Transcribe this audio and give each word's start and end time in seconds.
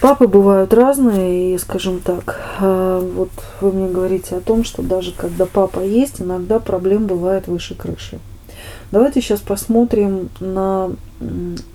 Папы 0.00 0.26
бывают 0.26 0.72
разные, 0.72 1.54
и, 1.54 1.58
скажем 1.58 2.00
так, 2.00 2.40
э, 2.58 3.10
вот 3.16 3.28
вы 3.60 3.70
мне 3.70 3.86
говорите 3.86 4.34
о 4.34 4.40
том, 4.40 4.64
что 4.64 4.80
даже 4.80 5.12
когда 5.12 5.44
папа 5.44 5.80
есть, 5.80 6.22
иногда 6.22 6.58
проблем 6.58 7.06
бывает 7.06 7.48
выше 7.48 7.74
крыши. 7.74 8.18
Давайте 8.92 9.20
сейчас 9.20 9.40
посмотрим 9.40 10.30
на 10.40 10.90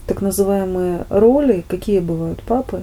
так 0.08 0.22
называемые 0.22 1.06
роли, 1.10 1.64
какие 1.68 2.00
бывают 2.00 2.42
папы. 2.42 2.82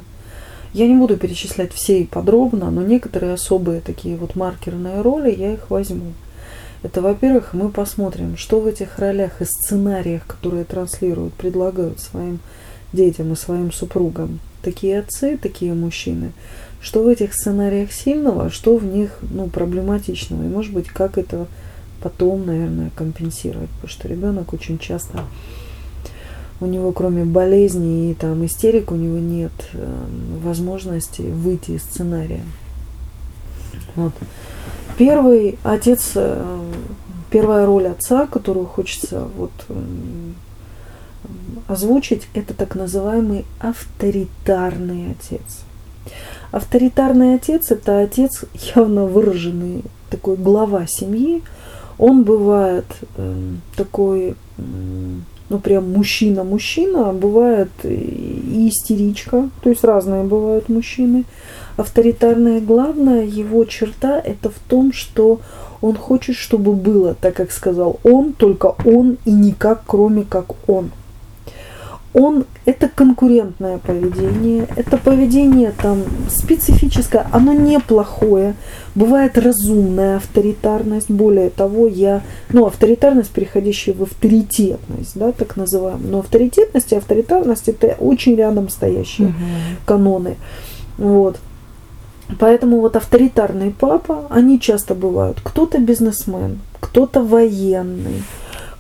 Я 0.72 0.86
не 0.86 0.94
буду 0.94 1.16
перечислять 1.16 1.72
все 1.72 2.06
подробно, 2.08 2.70
но 2.70 2.82
некоторые 2.82 3.34
особые 3.34 3.80
такие 3.80 4.16
вот 4.16 4.36
маркерные 4.36 5.00
роли 5.00 5.34
я 5.34 5.54
их 5.54 5.70
возьму. 5.70 6.12
Это, 6.84 7.02
во-первых, 7.02 7.52
мы 7.52 7.68
посмотрим, 7.68 8.36
что 8.36 8.60
в 8.60 8.68
этих 8.68 8.96
ролях 9.00 9.42
и 9.42 9.44
сценариях, 9.44 10.24
которые 10.24 10.64
транслируют, 10.64 11.34
предлагают 11.34 11.98
своим 11.98 12.38
детям 12.92 13.32
и 13.32 13.36
своим 13.36 13.72
супругам 13.72 14.38
такие 14.62 15.00
отцы, 15.00 15.36
такие 15.36 15.74
мужчины, 15.74 16.32
что 16.80 17.02
в 17.02 17.08
этих 17.08 17.34
сценариях 17.34 17.92
сильного, 17.92 18.50
что 18.50 18.76
в 18.76 18.84
них 18.84 19.18
ну, 19.30 19.48
проблематичного. 19.48 20.42
И, 20.44 20.48
может 20.48 20.72
быть, 20.72 20.88
как 20.88 21.18
это 21.18 21.46
потом, 22.02 22.46
наверное, 22.46 22.90
компенсировать. 22.94 23.70
Потому 23.70 23.88
что 23.88 24.08
ребенок 24.08 24.52
очень 24.52 24.78
часто, 24.78 25.24
у 26.60 26.66
него 26.66 26.92
кроме 26.92 27.24
болезни 27.24 28.10
и 28.10 28.14
там 28.14 28.44
истерик, 28.44 28.92
у 28.92 28.96
него 28.96 29.18
нет 29.18 29.52
э, 29.72 30.04
возможности 30.42 31.22
выйти 31.22 31.72
из 31.72 31.82
сценария. 31.82 32.42
Вот. 33.94 34.12
Первый 34.96 35.58
отец, 35.62 36.12
э, 36.14 36.60
первая 37.30 37.66
роль 37.66 37.88
отца, 37.88 38.26
которую 38.26 38.66
хочется 38.66 39.28
вот 39.36 39.52
озвучить, 41.68 42.28
это 42.34 42.54
так 42.54 42.74
называемый 42.74 43.44
авторитарный 43.60 45.12
отец. 45.12 45.62
Авторитарный 46.50 47.34
отец– 47.34 47.70
это 47.70 48.00
отец 48.00 48.44
явно 48.74 49.06
выраженный, 49.06 49.82
такой 50.10 50.36
глава 50.36 50.86
семьи. 50.86 51.42
Он 51.98 52.24
бывает 52.24 52.84
э, 53.16 53.34
такой, 53.76 54.34
ну 54.56 55.58
прям 55.58 55.92
мужчина-мужчина, 55.92 57.10
а 57.10 57.12
бывает 57.12 57.70
и 57.84 58.68
истеричка, 58.68 59.48
то 59.62 59.70
есть 59.70 59.84
разные 59.84 60.24
бывают 60.24 60.68
мужчины. 60.68 61.24
Авторитарная 61.76 62.60
главная 62.60 63.24
его 63.24 63.64
черта– 63.64 64.20
это 64.24 64.50
в 64.50 64.58
том, 64.68 64.92
что 64.92 65.40
он 65.80 65.96
хочет, 65.96 66.36
чтобы 66.36 66.74
было, 66.74 67.14
так 67.14 67.34
как 67.34 67.50
сказал 67.50 67.98
он, 68.04 68.34
только 68.34 68.74
он 68.84 69.16
и 69.24 69.30
никак, 69.30 69.84
кроме 69.86 70.24
как 70.24 70.68
он– 70.68 70.90
он 72.14 72.44
это 72.66 72.88
конкурентное 72.88 73.78
поведение, 73.78 74.66
это 74.76 74.98
поведение 74.98 75.72
там 75.72 76.02
специфическое, 76.28 77.26
оно 77.32 77.54
неплохое, 77.54 78.54
бывает 78.94 79.38
разумная 79.38 80.16
авторитарность, 80.16 81.10
более 81.10 81.48
того, 81.48 81.86
я, 81.86 82.22
ну, 82.50 82.66
авторитарность, 82.66 83.30
переходящая 83.30 83.94
в 83.94 84.02
авторитетность, 84.02 85.12
да, 85.14 85.32
так 85.32 85.56
называемую, 85.56 86.10
но 86.10 86.18
авторитетность 86.18 86.92
и 86.92 86.96
авторитарность 86.96 87.68
это 87.68 87.96
очень 87.98 88.36
рядом 88.36 88.68
стоящие 88.68 89.28
угу. 89.28 89.36
каноны, 89.86 90.36
вот. 90.98 91.38
Поэтому 92.38 92.80
вот 92.80 92.96
авторитарный 92.96 93.70
папа, 93.78 94.26
они 94.30 94.60
часто 94.60 94.94
бывают, 94.94 95.40
кто-то 95.42 95.78
бизнесмен, 95.78 96.60
кто-то 96.80 97.22
военный, 97.22 98.22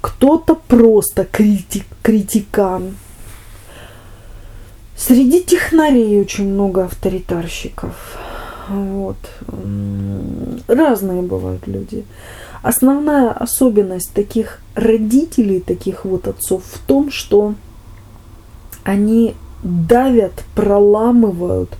кто-то 0.00 0.54
просто 0.54 1.24
критик, 1.24 1.84
критикан, 2.02 2.94
Среди 5.04 5.42
технарей 5.42 6.20
очень 6.20 6.48
много 6.48 6.84
авторитарщиков. 6.84 8.16
Вот. 8.68 9.16
Разные 10.68 11.22
бывают 11.22 11.66
люди. 11.66 12.04
Основная 12.62 13.32
особенность 13.32 14.12
таких 14.12 14.60
родителей, 14.76 15.58
таких 15.58 16.04
вот 16.04 16.28
отцов 16.28 16.62
в 16.64 16.78
том, 16.86 17.10
что 17.10 17.56
они 18.84 19.34
давят, 19.64 20.44
проламывают, 20.54 21.70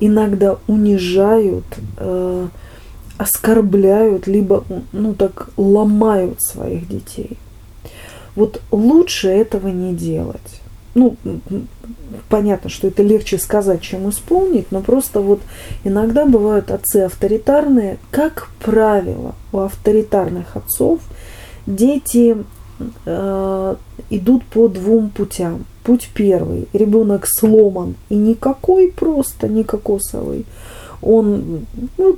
иногда 0.00 0.58
унижают, 0.66 1.66
э, 1.98 2.48
оскорбляют, 3.16 4.26
либо, 4.26 4.64
ну 4.90 5.14
так, 5.14 5.50
ломают 5.56 6.42
своих 6.42 6.88
детей. 6.88 7.38
Вот 8.34 8.60
лучше 8.72 9.28
этого 9.28 9.68
не 9.68 9.94
делать 9.94 10.62
ну, 10.96 11.16
понятно, 12.30 12.70
что 12.70 12.88
это 12.88 13.02
легче 13.02 13.38
сказать, 13.38 13.82
чем 13.82 14.08
исполнить, 14.08 14.72
но 14.72 14.80
просто 14.80 15.20
вот 15.20 15.40
иногда 15.84 16.24
бывают 16.24 16.70
отцы 16.70 17.02
авторитарные. 17.02 17.98
Как 18.10 18.48
правило, 18.60 19.34
у 19.52 19.58
авторитарных 19.58 20.56
отцов 20.56 21.00
дети 21.66 22.38
э, 23.04 23.76
идут 24.08 24.44
по 24.46 24.68
двум 24.68 25.10
путям. 25.10 25.66
Путь 25.84 26.08
первый. 26.14 26.66
Ребенок 26.72 27.26
сломан 27.28 27.94
и 28.08 28.14
никакой 28.14 28.90
просто, 28.90 29.48
не 29.48 29.64
кокосовый. 29.64 30.46
Он 31.02 31.66
ну, 31.98 32.16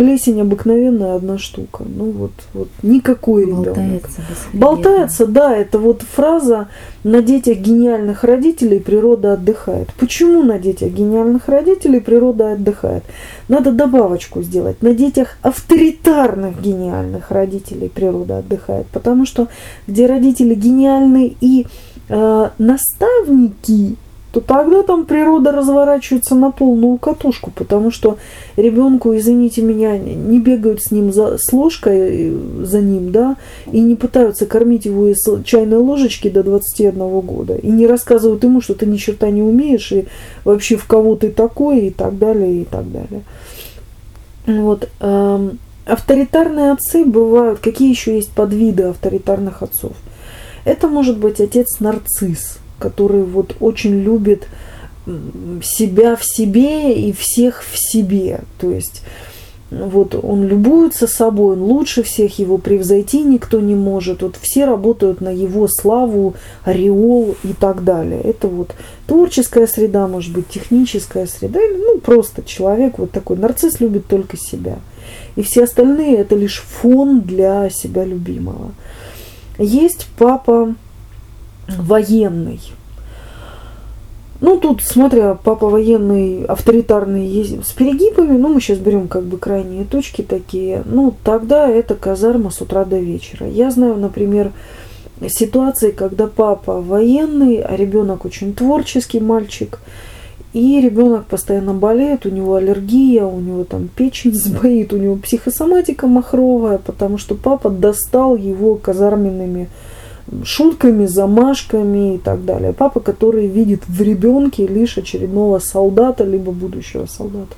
Плесень 0.00 0.40
обыкновенная 0.40 1.16
одна 1.16 1.36
штука. 1.36 1.84
Ну 1.86 2.10
вот, 2.10 2.30
вот 2.54 2.68
никакой 2.82 3.42
ребенок. 3.42 3.66
Болтается, 3.66 4.22
Болтается, 4.54 5.26
да, 5.26 5.54
это 5.54 5.78
вот 5.78 6.00
фраза 6.00 6.68
на 7.04 7.20
детях 7.20 7.58
гениальных 7.58 8.24
родителей 8.24 8.80
природа 8.80 9.34
отдыхает. 9.34 9.92
Почему 9.98 10.42
на 10.42 10.58
детях 10.58 10.90
гениальных 10.90 11.48
родителей 11.48 12.00
природа 12.00 12.52
отдыхает? 12.52 13.04
Надо 13.48 13.72
добавочку 13.72 14.40
сделать. 14.40 14.80
На 14.80 14.94
детях 14.94 15.36
авторитарных 15.42 16.62
гениальных 16.62 17.30
родителей 17.30 17.90
природа 17.90 18.38
отдыхает. 18.38 18.86
Потому 18.86 19.26
что 19.26 19.48
где 19.86 20.06
родители 20.06 20.54
гениальные 20.54 21.36
и 21.42 21.66
э, 22.08 22.50
наставники, 22.56 23.96
то 24.32 24.40
тогда 24.40 24.82
там 24.82 25.06
природа 25.06 25.50
разворачивается 25.50 26.34
на 26.34 26.52
полную 26.52 26.98
катушку, 26.98 27.50
потому 27.50 27.90
что 27.90 28.16
ребенку, 28.56 29.16
извините 29.16 29.62
меня, 29.62 29.98
не 29.98 30.38
бегают 30.38 30.82
с 30.82 30.92
ним 30.92 31.12
за, 31.12 31.36
с 31.36 31.52
ложкой 31.52 31.98
э, 31.98 32.64
за 32.64 32.80
ним, 32.80 33.10
да, 33.10 33.36
и 33.72 33.80
не 33.80 33.96
пытаются 33.96 34.46
кормить 34.46 34.84
его 34.84 35.08
из 35.08 35.18
чайной 35.44 35.78
ложечки 35.78 36.28
до 36.28 36.44
21 36.44 37.20
года, 37.20 37.56
и 37.56 37.68
не 37.68 37.86
рассказывают 37.86 38.44
ему, 38.44 38.60
что 38.60 38.74
ты 38.74 38.86
ни 38.86 38.96
черта 38.96 39.30
не 39.30 39.42
умеешь, 39.42 39.90
и 39.90 40.06
вообще 40.44 40.76
в 40.76 40.86
кого 40.86 41.16
ты 41.16 41.30
такой, 41.30 41.86
и 41.86 41.90
так 41.90 42.16
далее, 42.18 42.62
и 42.62 42.64
так 42.64 42.84
далее. 42.90 43.22
Вот. 44.46 44.88
Эм, 45.00 45.58
авторитарные 45.86 46.72
отцы 46.72 47.04
бывают, 47.04 47.58
какие 47.58 47.90
еще 47.90 48.14
есть 48.14 48.30
подвиды 48.30 48.84
авторитарных 48.84 49.62
отцов? 49.62 49.92
Это 50.64 50.88
может 50.88 51.18
быть 51.18 51.40
отец-нарцисс, 51.40 52.58
который 52.80 53.22
вот 53.22 53.54
очень 53.60 54.02
любит 54.02 54.48
себя 55.62 56.16
в 56.16 56.24
себе 56.24 56.94
и 56.94 57.12
всех 57.12 57.62
в 57.62 57.78
себе. 57.78 58.40
То 58.58 58.70
есть 58.70 59.02
вот 59.70 60.16
он 60.20 60.46
любуется 60.46 61.06
собой, 61.06 61.52
он 61.52 61.62
лучше 61.62 62.02
всех 62.02 62.38
его 62.40 62.58
превзойти 62.58 63.22
никто 63.22 63.60
не 63.60 63.76
может. 63.76 64.22
Вот 64.22 64.36
все 64.40 64.64
работают 64.64 65.20
на 65.20 65.28
его 65.28 65.68
славу, 65.68 66.34
ореол 66.64 67.36
и 67.44 67.52
так 67.52 67.84
далее. 67.84 68.20
Это 68.20 68.48
вот 68.48 68.74
творческая 69.06 69.66
среда, 69.66 70.08
может 70.08 70.32
быть, 70.32 70.48
техническая 70.48 71.26
среда, 71.26 71.60
ну 71.60 71.98
просто 71.98 72.42
человек 72.42 72.98
вот 72.98 73.12
такой. 73.12 73.36
Нарцисс 73.36 73.80
любит 73.80 74.06
только 74.06 74.36
себя. 74.36 74.78
И 75.36 75.42
все 75.42 75.64
остальные 75.64 76.16
это 76.16 76.34
лишь 76.34 76.62
фон 76.62 77.20
для 77.20 77.70
себя 77.70 78.04
любимого. 78.04 78.72
Есть 79.58 80.08
папа 80.18 80.74
военный. 81.78 82.60
Ну, 84.40 84.58
тут, 84.58 84.82
смотря, 84.82 85.34
папа 85.34 85.68
военный, 85.68 86.44
авторитарный, 86.44 87.26
есть 87.26 87.66
с 87.66 87.72
перегибами, 87.72 88.38
ну, 88.38 88.48
мы 88.48 88.60
сейчас 88.60 88.78
берем 88.78 89.06
как 89.06 89.24
бы 89.24 89.36
крайние 89.36 89.84
точки 89.84 90.22
такие, 90.22 90.82
ну, 90.86 91.14
тогда 91.22 91.68
это 91.68 91.94
казарма 91.94 92.50
с 92.50 92.62
утра 92.62 92.86
до 92.86 92.98
вечера. 92.98 93.46
Я 93.46 93.70
знаю, 93.70 93.96
например, 93.96 94.52
ситуации, 95.28 95.90
когда 95.90 96.26
папа 96.26 96.80
военный, 96.80 97.60
а 97.60 97.76
ребенок 97.76 98.24
очень 98.24 98.54
творческий 98.54 99.20
мальчик, 99.20 99.78
и 100.54 100.80
ребенок 100.80 101.26
постоянно 101.26 101.74
болеет, 101.74 102.24
у 102.24 102.30
него 102.30 102.56
аллергия, 102.56 103.24
у 103.24 103.40
него 103.40 103.64
там 103.64 103.88
печень 103.88 104.34
сбоит, 104.34 104.94
у 104.94 104.96
него 104.96 105.16
психосоматика 105.16 106.06
махровая, 106.06 106.78
потому 106.78 107.18
что 107.18 107.34
папа 107.34 107.68
достал 107.68 108.36
его 108.36 108.74
казарменными 108.76 109.68
шутками, 110.44 111.06
замашками 111.06 112.14
и 112.14 112.18
так 112.18 112.44
далее. 112.44 112.72
Папа, 112.72 113.00
который 113.00 113.46
видит 113.46 113.82
в 113.86 114.00
ребенке 114.00 114.66
лишь 114.66 114.98
очередного 114.98 115.58
солдата, 115.58 116.24
либо 116.24 116.52
будущего 116.52 117.06
солдата. 117.06 117.54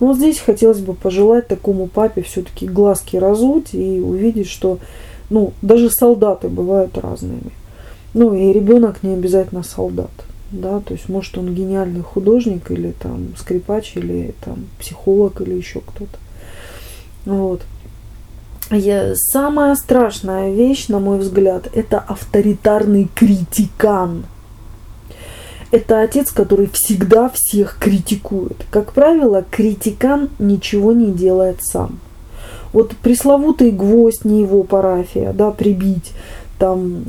Но 0.00 0.14
здесь 0.14 0.38
хотелось 0.38 0.80
бы 0.80 0.94
пожелать 0.94 1.48
такому 1.48 1.86
папе 1.86 2.22
все-таки 2.22 2.66
глазки 2.66 3.16
разуть 3.16 3.74
и 3.74 4.00
увидеть, 4.00 4.48
что 4.48 4.78
ну, 5.30 5.52
даже 5.62 5.90
солдаты 5.90 6.48
бывают 6.48 6.98
разными. 6.98 7.52
Ну 8.12 8.34
и 8.34 8.52
ребенок 8.52 9.02
не 9.02 9.14
обязательно 9.14 9.62
солдат. 9.62 10.10
да, 10.52 10.80
то 10.80 10.94
есть 10.94 11.08
может 11.08 11.36
он 11.36 11.54
гениальный 11.54 12.02
художник 12.02 12.70
или 12.70 12.92
там 12.92 13.34
скрипач 13.36 13.96
или 13.96 14.34
там 14.44 14.66
психолог 14.78 15.40
или 15.40 15.54
еще 15.54 15.80
кто-то. 15.80 16.18
Вот. 17.24 17.62
Самая 19.14 19.74
страшная 19.74 20.52
вещь, 20.52 20.88
на 20.88 20.98
мой 20.98 21.18
взгляд, 21.18 21.68
это 21.74 21.98
авторитарный 21.98 23.08
критикан. 23.14 24.24
Это 25.70 26.00
отец, 26.00 26.30
который 26.30 26.68
всегда 26.72 27.30
всех 27.32 27.78
критикует. 27.78 28.64
Как 28.70 28.92
правило, 28.92 29.44
критикан 29.48 30.30
ничего 30.38 30.92
не 30.92 31.10
делает 31.10 31.58
сам. 31.60 31.98
Вот 32.72 32.96
пресловутый 32.96 33.70
гвоздь 33.70 34.24
не 34.24 34.42
его 34.42 34.62
парафия, 34.62 35.32
да, 35.32 35.50
прибить, 35.50 36.12
там 36.58 37.04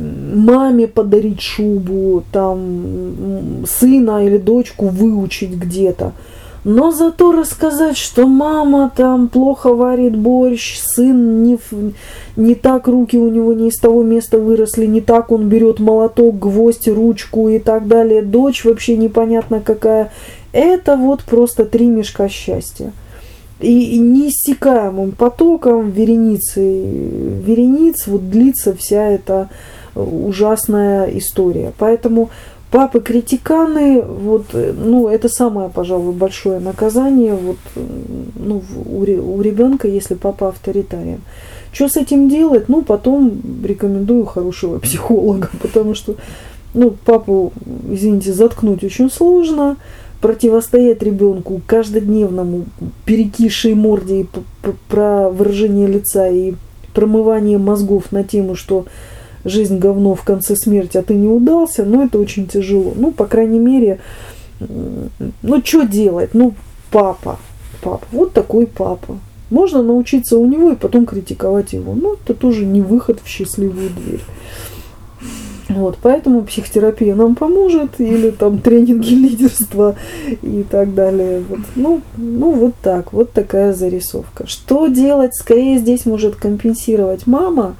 маме 0.45 0.88
подарить 0.88 1.41
шубу, 1.41 2.23
там 2.31 3.65
сына 3.68 4.25
или 4.25 4.38
дочку 4.38 4.88
выучить 4.88 5.51
где-то– 5.51 6.13
но 6.65 6.91
зато 6.91 7.31
рассказать, 7.31 7.95
что 7.95 8.25
мама 8.25 8.91
там 8.94 9.27
плохо 9.29 9.71
варит 9.71 10.17
борщ, 10.17 10.79
сын 10.79 11.44
не, 11.44 11.59
не 12.35 12.56
так 12.56 12.88
руки 12.88 13.17
у 13.17 13.29
него 13.29 13.53
не 13.53 13.67
из 13.67 13.77
того 13.77 14.01
места 14.01 14.39
выросли, 14.39 14.88
не 14.88 15.00
так 15.00 15.31
он 15.31 15.47
берет 15.47 15.79
молоток, 15.79 16.39
гвоздь, 16.39 16.88
ручку 16.88 17.50
и 17.50 17.59
так 17.59 17.88
далее. 17.88 18.23
Дочь 18.23 18.65
вообще 18.65 18.97
непонятно 18.97 19.62
какая. 19.62 20.12
Это 20.53 20.97
вот 20.97 21.23
просто 21.23 21.65
три 21.65 21.85
мешка 21.85 22.27
счастья. 22.29 22.94
И, 23.59 23.95
и 23.95 24.00
неиссякаемым 24.00 25.11
потоком 25.11 25.91
вереницы, 25.91 26.81
верениц 27.45 28.07
вот 28.07 28.31
длится 28.31 28.75
вся 28.75 29.03
эта 29.03 29.50
ужасная 29.94 31.15
история. 31.15 31.73
Поэтому 31.77 32.31
Папы 32.75 33.00
критиканы, 33.00 34.01
вот, 34.01 34.48
ну, 34.54 35.07
это 35.07 35.30
самое, 35.30 35.69
пожалуй, 35.69 36.12
большое 36.12 36.60
наказание 36.60 37.33
вот, 37.33 37.56
ну, 38.36 38.62
у, 38.86 39.00
у 39.00 39.42
ребенка, 39.42 39.88
если 39.88 40.16
папа 40.16 40.50
авторитарен. 40.50 41.22
Что 41.72 41.88
с 41.88 41.95
этим 41.95 42.27
делать? 42.27 42.68
Ну, 42.68 42.81
потом 42.81 43.31
рекомендую 43.63 44.25
хорошего 44.25 44.80
психолога, 44.80 45.50
потому 45.62 45.95
что, 45.95 46.16
ну, 46.74 46.94
папу, 47.06 47.54
извините, 47.89 48.33
заткнуть 48.33 48.83
очень 48.83 49.10
сложно, 49.10 49.78
противостоять 50.19 51.01
ребенку 51.01 51.62
каждодневному 51.66 52.66
перекисшей 53.06 53.74
морде 53.74 54.24
и 54.24 54.25
про 54.89 55.30
выражение 55.30 55.88
лица 55.88 56.28
и 56.28 56.56
промывание 56.94 57.57
мозгов 57.57 58.12
на 58.12 58.25
тему, 58.25 58.56
что 58.56 58.86
жизнь 59.45 59.77
говно 59.77 60.15
в 60.15 60.24
конце 60.24 60.56
смерти, 60.56 60.97
а 60.97 61.03
ты 61.03 61.13
не 61.13 61.27
удался, 61.27 61.86
но 61.86 62.03
это 62.03 62.19
очень 62.19 62.47
тяжело. 62.47 62.94
Ну, 62.95 63.12
по 63.12 63.25
крайней 63.25 63.59
мере, 63.59 64.00
ну, 64.59 65.62
что 65.63 65.83
делать? 65.83 66.33
Ну, 66.33 66.53
папа, 66.92 67.39
папа, 67.81 68.06
вот 68.12 68.33
такой 68.33 68.68
папа. 68.68 69.18
Можно 69.50 69.83
научиться 69.83 70.38
у 70.38 70.45
него 70.45 70.71
и 70.71 70.75
потом 70.75 71.06
критиковать 71.06 71.74
его. 71.74 71.94
Но 71.94 72.15
это 72.15 72.33
тоже 72.33 72.65
не 72.65 72.81
выход 72.81 73.19
в 73.24 73.27
счастливую 73.27 73.92
дверь. 73.92 74.21
Вот, 75.68 75.97
поэтому 76.01 76.44
психотерапия 76.44 77.15
нам 77.15 77.36
поможет, 77.36 78.00
или 78.00 78.30
там 78.30 78.59
тренинги 78.59 79.13
лидерства 79.13 79.95
и 80.42 80.63
так 80.69 80.94
далее. 80.94 81.44
Вот. 81.47 81.59
Ну, 81.75 82.01
ну, 82.18 82.51
вот 82.51 82.74
так, 82.81 83.13
вот 83.13 83.31
такая 83.31 83.74
зарисовка. 83.74 84.47
Что 84.47 84.88
делать? 84.88 85.36
Скорее 85.36 85.80
здесь 85.80 86.06
может 86.06 86.36
компенсировать 86.36 87.25
мама, 87.25 87.75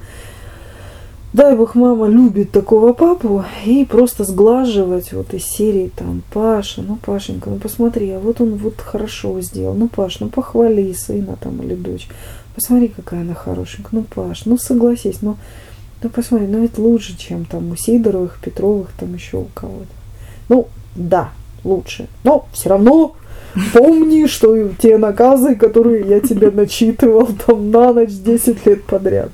дай 1.36 1.54
бог 1.56 1.76
мама 1.76 2.08
любит 2.08 2.52
такого 2.52 2.94
папу 2.94 3.44
и 3.66 3.86
просто 3.86 4.24
сглаживать 4.24 5.12
вот 5.12 5.34
из 5.34 5.44
серии 5.44 5.92
там 5.94 6.24
Паша, 6.34 6.82
ну 6.82 6.96
Пашенька, 6.96 7.50
ну 7.50 7.58
посмотри, 7.58 8.10
а 8.12 8.20
вот 8.20 8.40
он 8.40 8.56
вот 8.56 8.80
хорошо 8.80 9.42
сделал, 9.42 9.74
ну 9.74 9.90
Паш, 9.90 10.22
ну 10.22 10.30
похвали 10.30 10.94
сына 10.94 11.38
там 11.42 11.62
или 11.62 11.76
дочь, 11.76 12.08
посмотри, 12.56 12.88
какая 12.88 13.22
она 13.22 13.34
хорошенькая, 13.34 14.00
ну 14.00 14.06
Паш, 14.16 14.46
ну 14.46 14.58
согласись, 14.58 15.22
ну, 15.22 15.36
ну 16.02 16.10
посмотри, 16.10 16.48
ну 16.48 16.62
ведь 16.62 16.78
лучше, 16.78 17.18
чем 17.18 17.44
там 17.44 17.70
у 17.72 17.76
Сидоровых, 17.76 18.40
Петровых, 18.42 18.92
там 18.98 19.14
еще 19.14 19.38
у 19.38 19.48
кого-то. 19.54 19.92
Ну, 20.48 20.70
да, 20.96 21.32
лучше, 21.66 22.08
но 22.24 22.48
все 22.54 22.70
равно 22.70 23.14
помни, 23.74 24.28
что 24.28 24.70
те 24.70 24.98
наказы, 24.98 25.56
которые 25.56 26.08
я 26.08 26.22
тебе 26.22 26.50
начитывал 26.50 27.28
там 27.46 27.72
на 27.72 27.92
ночь 27.92 28.12
10 28.12 28.66
лет 28.66 28.86
подряд. 28.86 29.32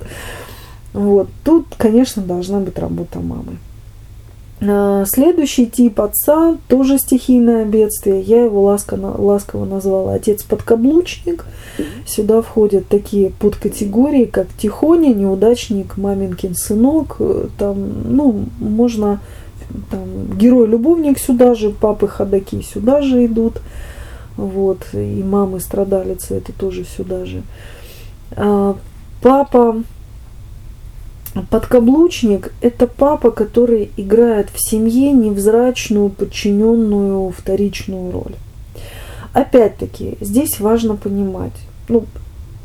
Вот. 0.94 1.30
Тут, 1.44 1.68
конечно, 1.78 2.22
должна 2.22 2.60
быть 2.60 2.78
работа 2.78 3.20
мамы. 3.20 3.58
А, 4.64 5.06
следующий 5.06 5.66
тип 5.66 6.00
отца 6.02 6.58
тоже 6.68 7.00
стихийное 7.00 7.66
бедствие. 7.66 8.22
Я 8.22 8.44
его 8.44 8.62
ласково, 8.64 9.16
ласково 9.20 9.66
назвала 9.66 10.14
отец-подкаблучник. 10.14 11.46
Сюда 12.06 12.42
входят 12.42 12.88
такие 12.88 13.32
подкатегории, 13.32 14.26
как 14.26 14.48
тихоня, 14.58 15.14
неудачник, 15.14 15.98
маминкин 15.98 16.56
сынок. 16.56 17.18
Там, 17.58 18.16
ну, 18.16 18.46
можно 18.60 19.20
там, 19.90 20.38
герой-любовник 20.38 21.18
сюда 21.18 21.56
же, 21.56 21.72
папы 21.72 22.08
ходаки 22.08 22.62
сюда 22.62 23.02
же 23.02 23.26
идут. 23.26 23.62
Вот, 24.38 24.80
и 24.94 25.24
мамы 25.24 25.60
страдалицы 25.60 26.36
это 26.36 26.54
тоже 26.54 26.86
сюда 26.86 27.26
же. 27.26 27.42
А, 28.36 28.76
папа 29.22 29.84
Подкаблучник– 31.50 32.52
это 32.62 32.88
папа, 32.88 33.32
который 33.32 33.92
играет 33.96 34.50
в 34.54 34.60
семье 34.60 35.14
невзрачную, 35.14 36.10
подчиненную 36.10 37.32
вторичную 37.32 38.12
роль. 38.12 38.36
Опять-таки, 39.32 40.18
здесь 40.20 40.60
важно 40.60 40.98
понимать, 40.98 41.54
ну, 41.88 42.04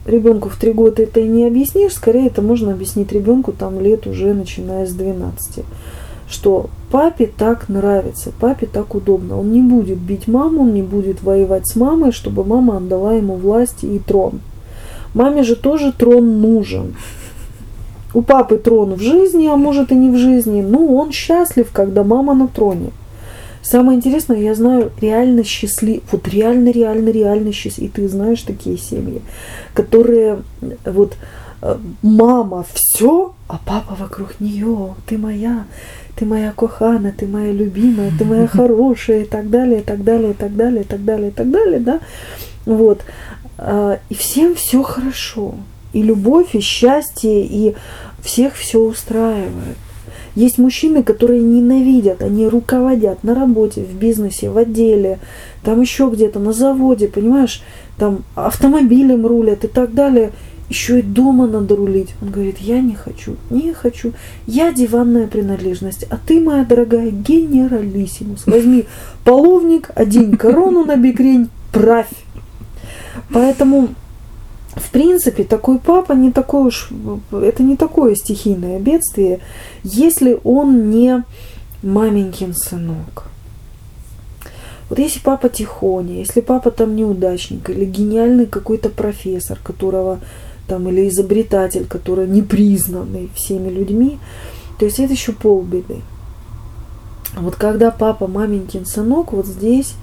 ребенку 0.05 0.49
в 0.49 0.57
три 0.57 0.73
года 0.73 1.03
это 1.03 1.21
и 1.21 1.29
не 1.29 1.47
объяснишь, 1.47 1.93
скорее 1.93 2.27
это 2.27 2.43
можно 2.43 2.73
объяснить 2.73 3.13
ребенку 3.13 3.53
там 3.53 3.81
лет 3.81 4.09
уже 4.09 4.35
начиная 4.35 4.85
с 4.85 4.93
12, 4.93 5.65
что 6.29 6.69
папе 6.91 7.27
так 7.27 7.69
нравится, 7.69 8.33
папе 8.39 8.67
так 8.67 8.97
удобно, 8.97 9.39
он 9.39 9.53
не 9.53 9.63
будет 9.63 9.99
бить 9.99 10.27
маму, 10.27 10.63
он 10.63 10.75
не 10.75 10.83
будет 10.83 11.23
воевать 11.23 11.69
с 11.69 11.77
мамой, 11.77 12.11
чтобы 12.11 12.45
мама 12.45 12.79
отдала 12.79 13.13
ему 13.13 13.37
власть 13.37 13.85
и 13.85 14.01
трон. 14.01 14.41
Маме 15.15 15.45
же 15.45 15.55
тоже 15.55 15.93
трон 15.93 16.41
нужен. 16.41 16.97
У 18.17 18.23
папы 18.23 18.57
трон 18.57 18.95
в 18.95 19.03
жизни, 19.03 19.47
а 19.47 19.57
может 19.57 19.93
и 19.93 19.95
не 19.95 20.09
в 20.09 20.17
жизни. 20.17 20.63
Ну, 20.63 20.97
он 20.97 21.13
счастлив, 21.13 21.69
когда 21.71 22.03
мама 22.03 22.33
на 22.33 22.49
троне. 22.49 22.93
Самое 23.63 23.99
интересное, 23.99 24.39
я 24.39 24.55
знаю 24.55 24.91
реально 25.03 25.45
счастлив, 25.45 26.01
вот 26.11 26.27
реально, 26.27 26.71
реально, 26.71 27.11
реально 27.11 27.53
счастлив. 27.53 27.85
И 27.85 27.89
ты 27.89 28.09
знаешь 28.09 28.41
такие 28.41 28.79
семьи, 28.79 29.21
которые 29.75 30.39
вот 30.87 31.13
э, 31.61 31.77
мама 32.01 32.65
все, 32.73 33.35
а 33.49 33.61
папа 33.63 33.95
вокруг 33.95 34.41
нее. 34.41 34.95
Ты 35.07 35.19
моя, 35.19 35.67
ты 36.19 36.25
моя 36.25 36.53
кохана, 36.53 37.13
ты 37.15 37.27
моя 37.27 37.53
любимая, 37.53 38.13
ты 38.19 38.25
моя 38.25 38.47
хорошая 38.59 39.25
и 39.25 39.27
так 39.27 39.51
далее, 39.51 39.81
и 39.81 39.83
так 39.83 40.03
далее, 40.03 40.31
и 40.31 40.35
так 40.35 40.57
далее, 40.57 40.81
и 40.81 40.87
так 40.87 41.05
далее, 41.05 41.29
и 41.29 41.33
так 41.35 41.51
далее, 41.51 41.81
да. 41.81 42.01
Вот. 42.65 43.03
А, 43.59 43.99
и 44.09 44.15
всем 44.15 44.55
все 44.55 44.83
хорошо. 44.83 45.57
И 45.93 46.03
любовь, 46.03 46.55
и 46.55 46.61
счастье, 46.61 47.45
и 47.45 47.75
всех 48.23 48.55
все 48.55 48.79
устраивает. 48.81 49.77
Есть 50.35 50.59
мужчины, 50.59 51.03
которые 51.03 51.41
ненавидят, 51.41 52.23
они 52.23 52.47
руководят 52.47 53.25
на 53.25 53.35
работе, 53.35 53.83
в 53.83 53.95
бизнесе, 53.95 54.51
в 54.51 54.59
отделе, 54.59 55.19
там 55.63 55.81
еще 55.81 56.11
где-то 56.13 56.39
на 56.39 56.53
заводе, 56.53 57.09
понимаешь, 57.09 57.63
там 57.97 58.23
автомобилем 58.35 59.27
рулят 59.27 59.65
и 59.65 59.69
так 59.69 59.95
далее. 59.95 60.33
Еще 60.69 60.99
и 60.99 61.03
дома 61.03 61.47
надо 61.47 61.77
рулить. 61.77 62.15
Он 62.21 62.31
говорит, 62.31 62.59
я 62.59 62.81
не 62.81 62.95
хочу, 62.95 63.37
не 63.51 63.73
хочу. 63.73 64.13
Я 64.47 64.73
диванная 64.73 65.29
принадлежность, 65.29 66.05
а 66.11 66.19
ты, 66.19 66.41
моя 66.41 66.65
дорогая, 66.65 67.11
генералиссимус. 67.11 68.47
Возьми 68.47 68.85
половник, 69.25 69.91
одень 69.95 70.37
корону 70.37 70.85
на 70.85 70.97
бекрень, 70.97 71.49
правь. 71.73 72.11
Поэтому 73.33 73.91
в 74.77 74.91
принципе, 74.91 75.45
такой 75.45 75.79
папа 75.79 76.13
не 76.13 76.31
такой 76.31 76.69
уж, 76.69 76.91
это 77.33 77.63
не 77.63 77.77
такое 77.77 78.15
стихийное 78.15 78.79
бедствие, 78.79 79.41
если 79.83 80.39
он 80.45 80.91
не 80.91 81.25
маменькин 81.83 82.55
сынок. 82.55 83.25
Вот 84.89 84.99
если 84.99 85.19
папа 85.19 85.49
тихоня, 85.49 86.19
если 86.19 86.43
папа 86.43 86.71
там 86.71 86.95
неудачник 86.95 87.71
или 87.71 87.87
гениальный 87.87 88.47
какой-то 88.47 88.91
профессор, 88.91 89.59
которого 89.63 90.21
там 90.69 90.89
или 90.89 91.09
изобретатель, 91.09 91.87
который 91.87 92.29
не 92.29 92.43
признанный 92.43 93.31
всеми 93.35 93.71
людьми, 93.71 94.19
то 94.79 94.85
есть 94.85 95.01
это 95.01 95.15
еще 95.15 95.33
полбеды. 95.33 96.03
Вот 97.35 97.57
когда 97.57 97.91
папа 97.91 98.27
маменькин 98.27 98.85
сынок, 98.85 99.33
вот 99.33 99.47
здесь 99.47 99.95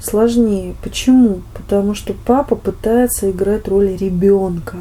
сложнее. 0.00 0.74
Почему? 0.82 1.42
Потому 1.54 1.94
что 1.94 2.14
папа 2.14 2.56
пытается 2.56 3.30
играть 3.30 3.68
роль 3.68 3.96
ребенка. 3.96 4.78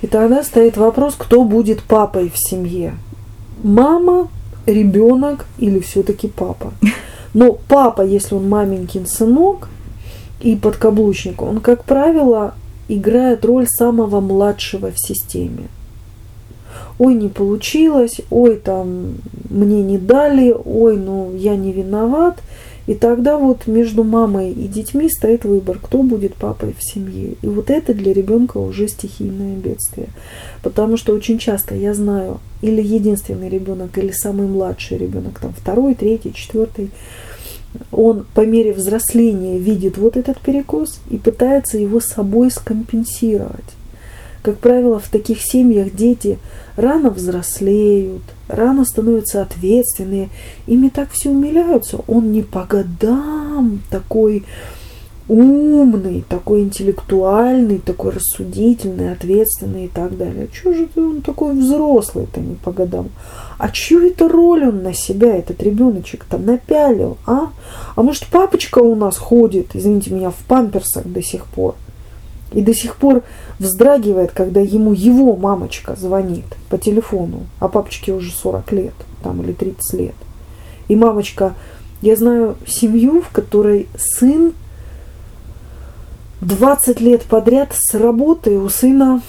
И 0.00 0.06
тогда 0.06 0.42
стоит 0.42 0.76
вопрос, 0.76 1.14
кто 1.18 1.44
будет 1.44 1.82
папой 1.82 2.30
в 2.30 2.38
семье. 2.38 2.94
Мама– 3.62 4.28
ребенок 4.66 5.46
или 5.58 5.80
все-таки 5.80 6.28
папа. 6.28 6.72
Но 7.34 7.58
папа, 7.68 8.02
если 8.02 8.34
он 8.34 8.48
маменькин 8.48 9.06
сынок 9.06 9.68
и 10.40 10.56
подкаблучник, 10.56 11.42
он, 11.42 11.60
как 11.60 11.84
правило, 11.84 12.54
играет 12.88 13.44
роль 13.44 13.66
самого 13.68 14.20
младшего 14.20 14.90
в 14.90 14.98
системе. 14.98 15.68
Ой, 16.98 17.14
не 17.14 17.28
получилось, 17.28 18.20
ой, 18.30 18.56
там 18.56 19.16
мне 19.48 19.82
не 19.82 19.98
дали, 19.98 20.54
ой, 20.64 20.96
ну 20.96 21.34
я 21.36 21.56
не 21.56 21.72
виноват– 21.72 22.38
и 22.90 22.94
тогда 22.96 23.38
вот 23.38 23.68
между 23.68 24.02
мамой 24.02 24.50
и 24.50 24.66
детьми 24.66 25.08
стоит 25.08 25.44
выбор, 25.44 25.78
кто 25.80 26.02
будет 26.02 26.34
папой 26.34 26.74
в 26.76 26.82
семье. 26.82 27.36
И 27.40 27.46
вот 27.46 27.70
это 27.70 27.94
для 27.94 28.12
ребенка 28.12 28.58
уже 28.58 28.88
стихийное 28.88 29.54
бедствие. 29.54 30.08
Потому 30.60 30.96
что 30.96 31.12
очень 31.12 31.38
часто 31.38 31.76
я 31.76 31.94
знаю, 31.94 32.40
или 32.62 32.82
единственный 32.82 33.48
ребенок, 33.48 33.96
или 33.96 34.10
самый 34.10 34.48
младший 34.48 34.98
ребенок, 34.98 35.38
там 35.38 35.52
второй, 35.56 35.94
третий, 35.94 36.34
четвертый, 36.34 36.90
он 37.92 38.26
по 38.34 38.44
мере 38.44 38.72
взросления 38.72 39.60
видит 39.60 39.96
вот 39.96 40.16
этот 40.16 40.40
перекос 40.40 40.98
и 41.10 41.16
пытается 41.16 41.78
его 41.78 42.00
собой 42.00 42.50
скомпенсировать. 42.50 43.70
Как 44.42 44.56
правило, 44.58 44.98
в 44.98 45.08
таких 45.08 45.42
семьях 45.42 45.94
дети 45.94 46.38
рано 46.76 47.10
взрослеют, 47.10 48.22
рано 48.48 48.86
становятся 48.86 49.42
ответственные, 49.42 50.30
ими 50.66 50.88
так 50.88 51.10
все 51.10 51.30
умиляются. 51.30 51.98
Он 52.06 52.32
не 52.32 52.42
по 52.42 52.64
годам 52.64 53.82
такой 53.90 54.44
умный, 55.28 56.24
такой 56.26 56.62
интеллектуальный, 56.62 57.78
такой 57.78 58.12
рассудительный, 58.12 59.12
ответственный 59.12 59.84
и 59.84 59.88
так 59.88 60.16
далее. 60.16 60.48
Чего 60.52 60.72
же 60.72 60.88
он 60.96 61.20
такой 61.20 61.54
взрослый-то 61.54 62.40
не 62.40 62.56
по 62.56 62.72
годам? 62.72 63.10
А 63.58 63.68
чью 63.70 64.06
это 64.06 64.26
роль 64.26 64.64
он 64.64 64.82
на 64.82 64.94
себя, 64.94 65.36
этот 65.36 65.62
ребеночек-то 65.62 66.38
напялил, 66.38 67.18
а? 67.26 67.50
А 67.94 68.02
может 68.02 68.26
папочка 68.26 68.78
у 68.78 68.94
нас 68.94 69.18
ходит, 69.18 69.68
извините 69.74 70.12
меня, 70.12 70.30
в 70.30 70.38
памперсах 70.48 71.06
до 71.06 71.22
сих 71.22 71.44
пор? 71.44 71.76
И 72.52 72.62
до 72.62 72.74
сих 72.74 72.96
пор 72.96 73.22
вздрагивает, 73.58 74.32
когда 74.32 74.60
ему 74.60 74.92
его 74.92 75.36
мамочка 75.36 75.94
звонит 75.96 76.44
по 76.68 76.78
телефону, 76.78 77.46
а 77.60 77.68
папочке 77.68 78.12
уже 78.12 78.32
40 78.32 78.72
лет, 78.72 78.94
там 79.22 79.42
или 79.42 79.52
30 79.52 80.00
лет. 80.00 80.14
И 80.88 80.96
мамочка, 80.96 81.54
я 82.02 82.16
знаю 82.16 82.56
семью, 82.66 83.22
в 83.22 83.28
которой 83.28 83.86
сын 83.96 84.52
20 86.40 87.00
лет 87.00 87.22
подряд 87.22 87.72
с 87.72 87.94
работы 87.94 88.58
у 88.58 88.68
сына 88.68 89.22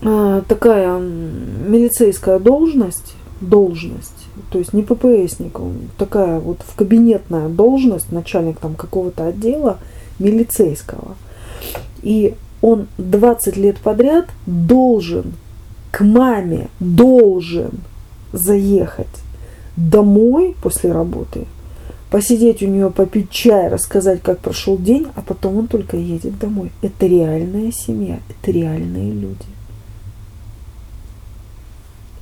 э, 0.00 0.42
такая 0.48 0.98
милицейская 0.98 2.38
должность, 2.38 3.16
должность, 3.40 4.26
то 4.50 4.58
есть 4.58 4.72
не 4.72 4.82
ППСник, 4.82 5.58
он 5.60 5.88
такая 5.98 6.38
вот 6.38 6.58
в 6.66 6.74
кабинетная 6.76 7.48
должность, 7.48 8.12
начальник 8.12 8.60
там 8.60 8.74
какого-то 8.74 9.26
отдела 9.26 9.78
милицейского. 10.18 11.16
И 12.02 12.34
он 12.60 12.88
20 12.98 13.56
лет 13.56 13.78
подряд 13.78 14.26
должен 14.46 15.34
к 15.90 16.04
маме, 16.04 16.68
должен 16.80 17.72
заехать 18.32 19.06
домой 19.76 20.56
после 20.62 20.92
работы, 20.92 21.46
посидеть 22.10 22.62
у 22.62 22.66
нее, 22.66 22.90
попить 22.90 23.30
чай, 23.30 23.68
рассказать, 23.68 24.22
как 24.22 24.40
прошел 24.40 24.76
день, 24.76 25.06
а 25.14 25.22
потом 25.22 25.56
он 25.56 25.68
только 25.68 25.96
едет 25.96 26.38
домой. 26.38 26.72
Это 26.82 27.06
реальная 27.06 27.72
семья, 27.72 28.20
это 28.28 28.50
реальные 28.50 29.12
люди. 29.12 29.46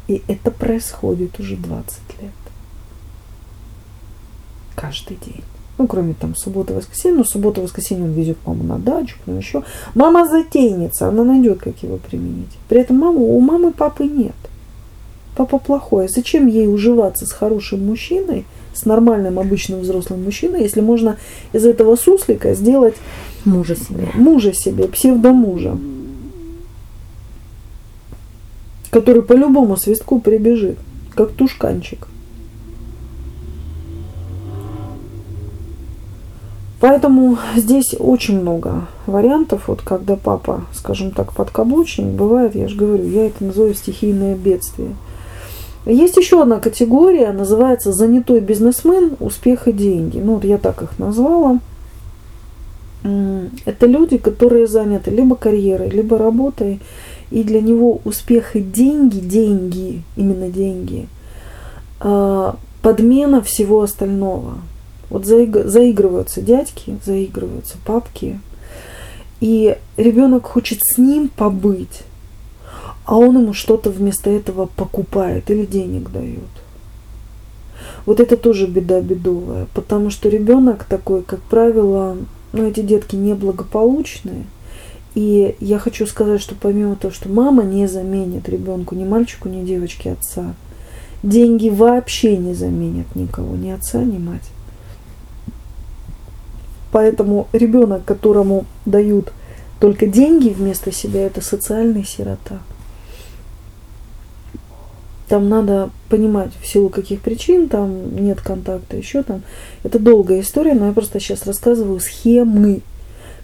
И 0.08 0.22
это 0.28 0.50
происходит 0.50 1.40
уже 1.40 1.56
20 1.56 1.98
лет. 2.22 2.32
Каждый 4.76 5.16
день. 5.16 5.42
Ну, 5.78 5.86
кроме 5.86 6.14
там 6.14 6.34
субботы 6.34 6.74
воскресенья. 6.74 7.18
Ну, 7.18 7.24
суббота 7.24 7.60
воскресенье 7.60 8.04
он 8.04 8.12
везет 8.12 8.38
маму 8.46 8.64
на 8.64 8.78
дачу, 8.78 9.16
потом 9.20 9.38
еще. 9.38 9.62
Мама 9.94 10.26
затейница, 10.26 11.08
она 11.08 11.22
найдет, 11.22 11.60
как 11.60 11.82
его 11.82 11.98
применить. 11.98 12.56
При 12.68 12.80
этом 12.80 12.96
маму, 12.96 13.36
у 13.36 13.40
мамы 13.40 13.72
папы 13.72 14.04
нет. 14.04 14.34
Папа 15.36 15.58
плохой. 15.58 16.08
Зачем 16.08 16.46
ей 16.46 16.66
уживаться 16.66 17.26
с 17.26 17.32
хорошим 17.32 17.84
мужчиной, 17.84 18.46
с 18.72 18.86
нормальным 18.86 19.38
обычным 19.38 19.80
взрослым 19.80 20.24
мужчиной, 20.24 20.62
если 20.62 20.80
можно 20.80 21.18
из 21.52 21.66
этого 21.66 21.96
суслика 21.96 22.54
сделать 22.54 22.94
мужа 23.44 23.76
себе, 23.76 24.08
мужа 24.14 24.54
себе 24.54 24.88
псевдомужа, 24.88 25.76
который 28.90 29.22
по 29.22 29.34
любому 29.34 29.76
свистку 29.76 30.20
прибежит, 30.20 30.78
как 31.14 31.32
тушканчик. 31.32 32.08
Поэтому 36.78 37.38
здесь 37.56 37.94
очень 37.98 38.40
много 38.40 38.86
вариантов, 39.06 39.68
вот 39.68 39.80
когда 39.80 40.16
папа, 40.16 40.64
скажем 40.74 41.10
так, 41.10 41.32
подкаблучник, 41.32 42.06
бывает, 42.06 42.54
я 42.54 42.68
же 42.68 42.76
говорю, 42.76 43.08
я 43.08 43.26
это 43.28 43.44
называю 43.44 43.74
стихийное 43.74 44.34
бедствие. 44.34 44.90
Есть 45.86 46.16
еще 46.16 46.42
одна 46.42 46.58
категория, 46.58 47.32
называется 47.32 47.92
занятой 47.92 48.40
бизнесмен, 48.40 49.12
успех 49.20 49.68
и 49.68 49.72
деньги. 49.72 50.18
Ну 50.18 50.34
вот 50.34 50.44
я 50.44 50.58
так 50.58 50.82
их 50.82 50.98
назвала. 50.98 51.60
Это 53.02 53.86
люди, 53.86 54.18
которые 54.18 54.66
заняты 54.66 55.12
либо 55.12 55.36
карьерой, 55.36 55.88
либо 55.88 56.18
работой, 56.18 56.80
и 57.30 57.42
для 57.44 57.60
него 57.60 58.00
успех 58.04 58.56
и 58.56 58.60
деньги, 58.60 59.18
деньги, 59.18 60.02
именно 60.16 60.48
деньги, 60.48 61.08
а, 62.00 62.56
подмена 62.82 63.40
всего 63.42 63.80
остального– 63.80 64.54
вот 65.10 65.24
заигрываются 65.24 66.40
дядьки, 66.40 66.98
заигрываются 67.04 67.76
папки, 67.84 68.40
и 69.40 69.76
ребенок 69.96 70.46
хочет 70.46 70.80
с 70.82 70.98
ним 70.98 71.28
побыть, 71.28 72.02
а 73.04 73.16
он 73.16 73.40
ему 73.40 73.52
что-то 73.52 73.90
вместо 73.90 74.30
этого 74.30 74.66
покупает 74.66 75.50
или 75.50 75.64
денег 75.64 76.10
дает. 76.10 76.40
Вот 78.04 78.20
это 78.20 78.36
тоже 78.36 78.66
беда 78.66 79.00
бедовая, 79.00 79.66
потому 79.74 80.10
что 80.10 80.28
ребенок 80.28 80.84
такой, 80.84 81.22
как 81.22 81.40
правило, 81.40 82.16
ну 82.52 82.66
эти 82.66 82.80
детки 82.80 83.16
неблагополучные. 83.16 84.46
И 85.14 85.56
я 85.60 85.78
хочу 85.78 86.06
сказать, 86.06 86.40
что 86.40 86.54
помимо 86.54 86.96
того, 86.96 87.12
что 87.12 87.28
мама 87.28 87.62
не 87.62 87.86
заменит 87.86 88.48
ребенку, 88.48 88.94
ни 88.94 89.04
мальчику, 89.04 89.48
ни 89.48 89.64
девочке 89.64 90.12
отца, 90.12 90.54
деньги 91.22 91.68
вообще 91.68 92.36
не 92.36 92.54
заменят 92.54 93.14
никого, 93.14 93.56
ни 93.56 93.70
отца, 93.70 94.02
ни 94.02 94.18
мать. 94.18 94.50
Поэтому 96.92 97.48
ребенок, 97.52 98.04
которому 98.04 98.64
дают 98.84 99.32
только 99.80 100.06
деньги 100.06 100.48
вместо 100.48 100.92
себя, 100.92 101.26
это 101.26 101.40
социальный 101.40 102.04
сирота. 102.04 102.60
Там 105.28 105.48
надо 105.48 105.90
понимать, 106.08 106.52
в 106.60 106.66
силу 106.66 106.88
каких 106.88 107.20
причин 107.20 107.68
там 107.68 108.14
нет 108.14 108.40
контакта, 108.40 108.96
еще 108.96 109.24
там. 109.24 109.42
Это 109.82 109.98
долгая 109.98 110.40
история, 110.40 110.74
но 110.74 110.86
я 110.86 110.92
просто 110.92 111.18
сейчас 111.18 111.46
рассказываю 111.46 111.98
схемы, 111.98 112.82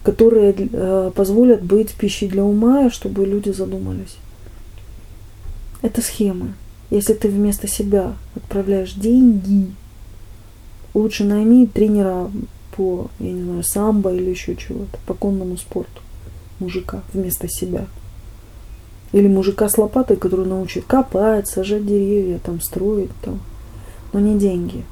которые 0.01 0.55
э, 0.57 1.11
позволят 1.13 1.61
быть 1.61 1.93
пищей 1.93 2.27
для 2.27 2.43
ума, 2.43 2.89
чтобы 2.89 3.25
люди 3.25 3.49
задумались. 3.49 4.15
Это 5.81 6.01
схемы. 6.01 6.53
Если 6.89 7.13
ты 7.13 7.27
вместо 7.27 7.67
себя 7.67 8.13
отправляешь 8.35 8.93
деньги, 8.93 9.73
лучше 10.93 11.25
найми 11.25 11.67
тренера 11.67 12.31
по, 12.75 13.09
я 13.19 13.31
не 13.31 13.43
знаю, 13.43 13.63
самбо 13.63 14.13
или 14.13 14.29
еще 14.29 14.55
чего-то, 14.55 14.97
по 15.05 15.13
конному 15.13 15.57
спорту 15.57 16.01
мужика 16.59 17.01
вместо 17.13 17.47
себя. 17.47 17.85
Или 19.11 19.27
мужика 19.27 19.69
с 19.69 19.77
лопатой, 19.77 20.17
который 20.17 20.47
научит 20.47 20.85
копать, 20.85 21.47
сажать 21.47 21.85
деревья, 21.85 22.39
там, 22.39 22.61
строить, 22.61 23.11
там. 23.21 23.39
Но 24.11 24.19
не 24.19 24.39
деньги. 24.39 24.83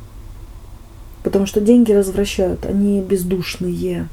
Потому 1.24 1.46
что 1.46 1.62
деньги 1.62 1.92
развращают, 1.92 2.66
они 2.66 3.02
бездушные. 3.02 4.08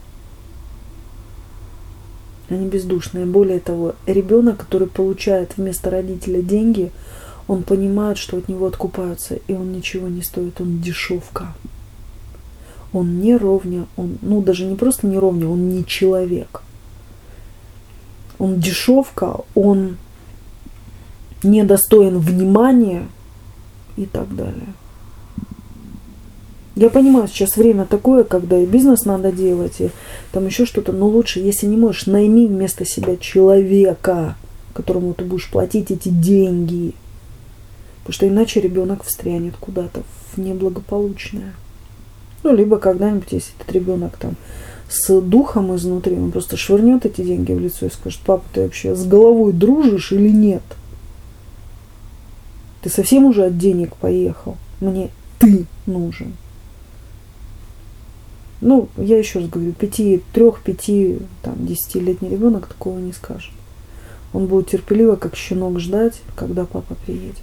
Они 2.49 2.67
бездушные. 2.67 3.27
Более 3.27 3.61
того, 3.61 3.95
ребенок, 4.07 4.59
который 4.59 4.89
получает 4.89 5.57
вместо 5.57 5.91
родителя 5.91 6.41
деньги, 6.41 6.91
он 7.47 7.63
понимает, 7.63 8.17
что 8.17 8.39
от 8.39 8.49
него 8.49 8.67
откупаются, 8.67 9.37
и 9.47 9.53
он 9.53 9.73
ничего 9.73 10.09
не 10.09 10.23
стоит, 10.23 10.61
он 10.61 10.81
дешевка 10.81 11.55
он 12.93 13.21
не 13.21 13.37
ровня, 13.37 13.87
он, 13.97 14.19
ну 14.23 14.43
даже 14.43 14.65
не 14.65 14.77
просто 14.77 15.07
не 15.07 15.19
ровня, 15.19 15.49
он 15.49 15.69
не 15.69 15.85
человек. 15.85 16.63
Он 18.39 18.61
дешевка, 18.61 19.41
он 19.55 19.97
недостоин 21.43 22.19
внимания 22.19 23.09
и 23.97 24.07
так 24.07 24.35
далее. 24.35 24.75
Я 26.77 26.91
понимаю, 26.91 27.27
сейчас 27.27 27.57
время 27.57 27.87
такое, 27.87 28.23
когда 28.23 28.57
и 28.57 28.65
бизнес 28.65 29.05
надо 29.05 29.33
делать, 29.33 29.81
и 29.81 29.91
там 30.31 30.47
еще 30.47 30.65
что-то, 30.65 30.93
но 30.93 31.09
лучше, 31.09 31.41
если 31.41 31.67
не 31.67 31.77
можешь, 31.77 32.07
найми 32.07 32.47
вместо 32.47 32.85
себя 32.85 33.17
человека, 33.17 34.37
которому 34.75 35.13
ты 35.13 35.25
будешь 35.25 35.51
платить 35.51 35.91
эти 35.91 36.09
деньги. 36.09 36.95
Потому 37.99 38.15
что 38.15 38.29
иначе 38.29 38.61
ребенок 38.61 39.03
встрянет 39.03 39.57
куда-то 39.57 40.05
в 40.33 40.39
неблагополучное. 40.39 41.53
Ну, 42.43 42.55
либо 42.55 42.79
когда-нибудь, 42.79 43.33
если 43.33 43.53
этот 43.59 43.73
ребенок 43.73 44.17
там 44.17 44.37
с 44.89 45.21
духом 45.21 45.75
изнутри, 45.77 46.17
он 46.17 46.31
просто 46.31 46.57
швырнет 46.57 47.05
эти 47.05 47.23
деньги 47.23 47.53
в 47.53 47.61
лицо 47.61 47.87
и 47.87 47.91
скажет, 47.91 48.21
папа, 48.25 48.45
ты 48.53 48.63
вообще 48.63 48.95
с 48.95 49.05
головой 49.05 49.53
дружишь 49.53 50.13
или 50.13 50.31
нет? 50.31 50.63
Ты 52.83 52.91
совсем 52.91 53.25
уже 53.25 53.45
от 53.47 53.59
денег 53.59 53.97
поехал. 53.97 54.57
Мне 54.81 55.11
ты 55.39 55.67
нужен. 55.87 56.35
Ну, 58.61 58.89
я 58.97 59.19
еще 59.19 59.41
раз 59.41 59.49
говорю, 59.49 59.73
пяти, 59.73 60.23
трех, 60.33 60.63
пяти, 60.63 61.19
там, 61.43 61.65
десятилетний 61.65 62.31
ребенок 62.31 62.67
такого 62.67 62.99
не 62.99 63.13
скажет. 63.13 63.53
Он 64.33 64.47
будет 64.47 64.69
терпеливо, 64.69 65.17
как 65.17 65.37
щенок, 65.37 65.79
ждать, 65.79 66.21
когда 66.35 66.65
папа 66.65 66.95
приедет. 67.07 67.37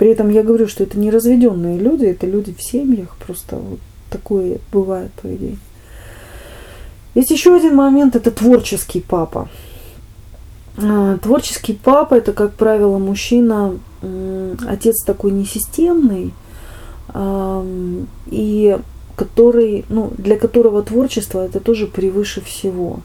При 0.00 0.08
этом 0.08 0.30
я 0.30 0.42
говорю, 0.42 0.66
что 0.66 0.82
это 0.82 0.98
не 0.98 1.10
разведенные 1.10 1.78
люди, 1.78 2.06
это 2.06 2.26
люди 2.26 2.54
в 2.56 2.62
семьях, 2.62 3.14
просто 3.18 3.56
вот 3.56 3.80
такое 4.08 4.56
бывает 4.72 5.12
поведение. 5.12 5.58
Есть 7.14 7.30
еще 7.30 7.54
один 7.54 7.76
момент, 7.76 8.16
это 8.16 8.30
творческий 8.30 9.02
папа. 9.02 9.50
А, 10.78 11.18
творческий 11.18 11.74
папа 11.74 12.14
это, 12.14 12.32
как 12.32 12.54
правило, 12.54 12.96
мужчина, 12.96 13.78
отец 14.66 15.04
такой 15.04 15.32
несистемный, 15.32 16.32
и 18.30 18.78
который, 19.16 19.84
ну, 19.90 20.12
для 20.16 20.38
которого 20.38 20.82
творчество 20.82 21.44
это 21.44 21.60
тоже 21.60 21.86
превыше 21.86 22.40
всего. 22.40 23.00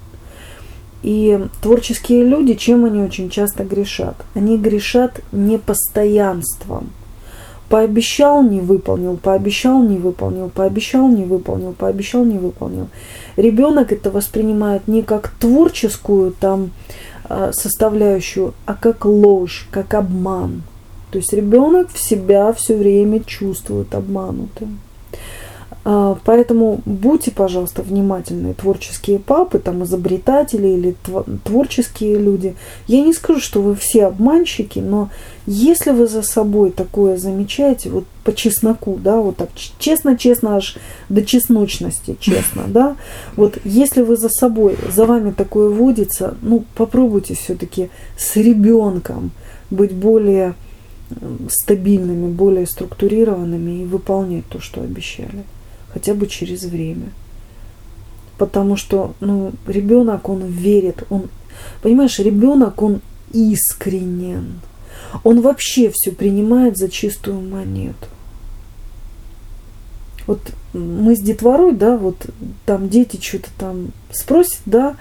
И 1.06 1.40
творческие 1.62 2.24
люди, 2.24 2.56
чем 2.56 2.84
они 2.84 3.04
очень 3.04 3.30
часто 3.30 3.64
грешат? 3.64 4.16
Они 4.34 4.58
грешат 4.58 5.22
непостоянством. 5.32 6.90
Пообещал, 7.70 8.42
не 8.42 8.60
выполнил, 8.60 9.16
пообещал, 9.16 9.84
не 9.84 9.98
выполнил, 9.98 10.50
пообещал, 10.50 11.08
не 11.08 11.24
выполнил, 11.24 11.74
пообещал, 11.74 12.26
не 12.26 12.40
выполнил. 12.40 12.88
Ребенок 13.38 13.92
это 13.92 14.10
воспринимает 14.10 14.88
не 14.88 15.04
как 15.04 15.30
творческую 15.40 16.32
там 16.32 16.72
а, 17.26 17.52
составляющую, 17.54 18.56
а 18.66 18.74
как 18.74 19.06
ложь, 19.06 19.68
как 19.70 19.94
обман. 19.94 20.64
То 21.12 21.20
есть 21.20 21.34
ребенок 21.34 21.90
в 21.94 22.00
себя 22.00 22.52
все 22.52 22.76
время 22.76 23.20
чувствует 23.24 23.94
обманутым. 23.94 24.80
А, 25.88 26.18
поэтому 26.26 26.82
будьте, 26.86 27.30
пожалуйста, 27.30 27.84
внимательны, 27.84 28.56
творческие 28.56 29.20
папы, 29.20 29.60
там, 29.60 29.84
изобретатели 29.84 30.68
или 30.68 30.96
творческие 31.44 32.18
люди. 32.18 32.56
Я 32.88 33.04
не 33.04 33.14
скажу, 33.14 33.40
что 33.40 33.62
вы 33.62 33.76
все 33.76 34.08
обманщики, 34.08 34.80
но 34.80 35.12
если 35.46 35.92
вы 35.92 36.08
за 36.08 36.24
собой 36.24 36.72
такое 36.72 37.18
замечаете, 37.18 37.92
вот 37.92 38.06
по 38.24 38.34
чесноку, 38.34 38.98
да, 39.00 39.18
вот 39.18 39.38
так 39.38 39.50
честно-честно 39.78 40.56
аж 40.56 40.76
до 41.10 41.24
чесночности, 41.24 42.18
честно, 42.20 42.64
да, 42.68 42.96
вот 43.36 43.60
если 43.64 44.02
вы 44.02 44.18
за 44.18 44.30
собой, 44.30 44.78
за 44.92 45.06
вами 45.06 45.30
такое 45.30 45.70
водится, 45.70 46.36
ну, 46.42 46.64
попробуйте 46.74 47.36
все-таки 47.36 47.92
с 48.18 48.36
ребенком 48.38 49.30
быть 49.70 49.94
более 49.94 50.56
стабильными, 51.48 52.32
более 52.32 52.66
структурированными 52.66 53.84
и 53.84 53.86
выполнять 53.86 54.48
то, 54.48 54.60
что 54.60 54.82
обещали 54.82 55.46
хотя 55.96 56.14
бы 56.14 56.28
через 56.28 56.66
время. 56.66 57.14
Потому 58.38 58.76
что 58.76 59.14
ну, 59.22 59.54
ребенок, 59.66 60.28
он 60.28 60.44
верит, 60.46 61.04
он, 61.10 61.30
понимаешь, 61.82 62.20
ребенок, 62.20 62.82
он 62.82 63.00
искренен. 63.32 64.60
Он 65.24 65.40
вообще 65.40 65.90
все 65.94 66.12
принимает 66.12 66.78
за 66.78 66.90
чистую 66.90 67.40
монету. 67.40 68.08
Вот 70.28 70.42
мы 70.74 71.16
с 71.16 71.22
детворой, 71.22 71.72
да, 71.72 71.96
вот 71.96 72.26
там 72.66 72.90
дети 72.90 73.18
что-то 73.22 73.50
там 73.58 73.92
спросят, 74.12 74.60
да, 74.66 74.98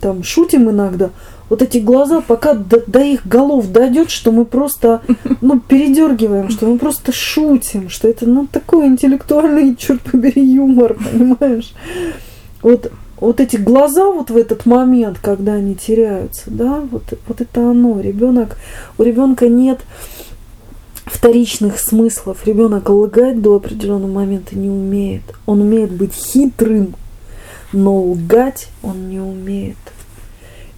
там 0.00 0.22
шутим 0.22 0.70
иногда, 0.70 1.10
вот 1.48 1.62
эти 1.62 1.78
глаза, 1.78 2.20
пока 2.20 2.54
до, 2.54 2.82
до 2.86 3.00
их 3.00 3.26
голов 3.26 3.70
дойдет, 3.72 4.10
что 4.10 4.32
мы 4.32 4.44
просто, 4.44 5.02
ну, 5.40 5.60
передергиваем, 5.60 6.48
что 6.48 6.66
мы 6.66 6.78
просто 6.78 7.12
шутим, 7.12 7.88
что 7.88 8.08
это, 8.08 8.26
ну, 8.26 8.46
такой 8.46 8.86
интеллектуальный, 8.86 9.76
черт 9.76 10.00
побери, 10.02 10.42
юмор, 10.42 10.94
понимаешь? 10.94 11.72
Вот, 12.62 12.92
вот 13.20 13.40
эти 13.40 13.56
глаза 13.56 14.10
вот 14.10 14.30
в 14.30 14.36
этот 14.36 14.64
момент, 14.64 15.18
когда 15.18 15.54
они 15.54 15.74
теряются, 15.74 16.44
да, 16.46 16.82
вот, 16.90 17.02
вот 17.26 17.40
это 17.40 17.70
оно. 17.70 18.00
Ребенок, 18.00 18.56
у 18.96 19.02
ребенка 19.02 19.48
нет 19.48 19.80
вторичных 21.04 21.78
смыслов. 21.78 22.46
Ребенок 22.46 22.88
лгать 22.88 23.42
до 23.42 23.56
определенного 23.56 24.12
момента 24.12 24.56
не 24.56 24.68
умеет. 24.68 25.22
Он 25.46 25.62
умеет 25.62 25.90
быть 25.90 26.14
хитрым, 26.14 26.94
но 27.72 28.02
лгать 28.02 28.68
он 28.82 29.08
не 29.08 29.20
умеет. 29.20 29.76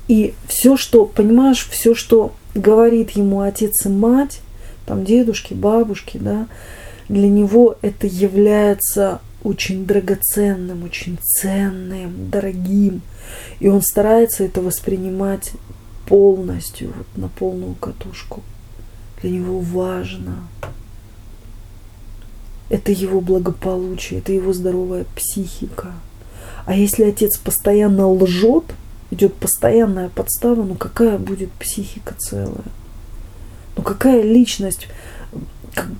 И 0.08 0.34
все, 0.46 0.76
что, 0.76 1.06
понимаешь, 1.06 1.66
все, 1.70 1.94
что 1.94 2.32
говорит 2.54 3.12
ему 3.12 3.40
отец 3.40 3.86
и 3.86 3.88
мать, 3.88 4.40
там 4.86 5.04
дедушки, 5.04 5.54
бабушки, 5.54 6.18
да, 6.18 6.48
для 7.08 7.28
него 7.28 7.76
это 7.82 8.06
является 8.06 9.20
очень 9.42 9.86
драгоценным, 9.86 10.84
очень 10.84 11.18
ценным, 11.22 12.30
дорогим. 12.30 13.02
И 13.60 13.68
он 13.68 13.82
старается 13.82 14.44
это 14.44 14.60
воспринимать 14.60 15.52
полностью, 16.06 16.92
вот 16.96 17.06
на 17.16 17.28
полную 17.28 17.74
катушку. 17.74 18.42
Для 19.20 19.30
него 19.30 19.60
важно. 19.60 20.48
Это 22.68 22.92
его 22.92 23.20
благополучие, 23.20 24.20
это 24.20 24.32
его 24.32 24.52
здоровая 24.52 25.04
психика. 25.14 25.92
А 26.64 26.74
если 26.74 27.04
отец 27.04 27.38
постоянно 27.38 28.08
лжет, 28.08 28.64
идет 29.10 29.34
постоянная 29.34 30.08
подстава, 30.08 30.62
ну 30.62 30.74
какая 30.74 31.18
будет 31.18 31.50
психика 31.52 32.14
целая? 32.18 32.64
Ну 33.76 33.82
какая 33.82 34.22
личность? 34.22 34.88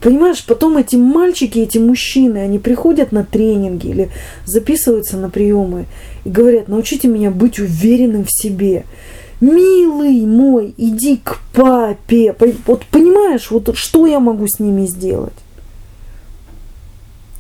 Понимаешь, 0.02 0.44
потом 0.44 0.76
эти 0.76 0.96
мальчики, 0.96 1.58
эти 1.58 1.78
мужчины, 1.78 2.38
они 2.38 2.58
приходят 2.58 3.10
на 3.10 3.24
тренинги 3.24 3.88
или 3.88 4.10
записываются 4.44 5.16
на 5.16 5.30
приемы 5.30 5.86
и 6.24 6.28
говорят, 6.28 6.68
научите 6.68 7.08
меня 7.08 7.30
быть 7.30 7.58
уверенным 7.58 8.24
в 8.24 8.30
себе. 8.30 8.84
Милый 9.40 10.26
мой, 10.26 10.74
иди 10.76 11.16
к 11.16 11.40
папе. 11.54 12.36
Вот 12.66 12.84
понимаешь, 12.86 13.50
вот 13.50 13.74
что 13.76 14.06
я 14.06 14.20
могу 14.20 14.46
с 14.46 14.60
ними 14.60 14.86
сделать? 14.86 15.32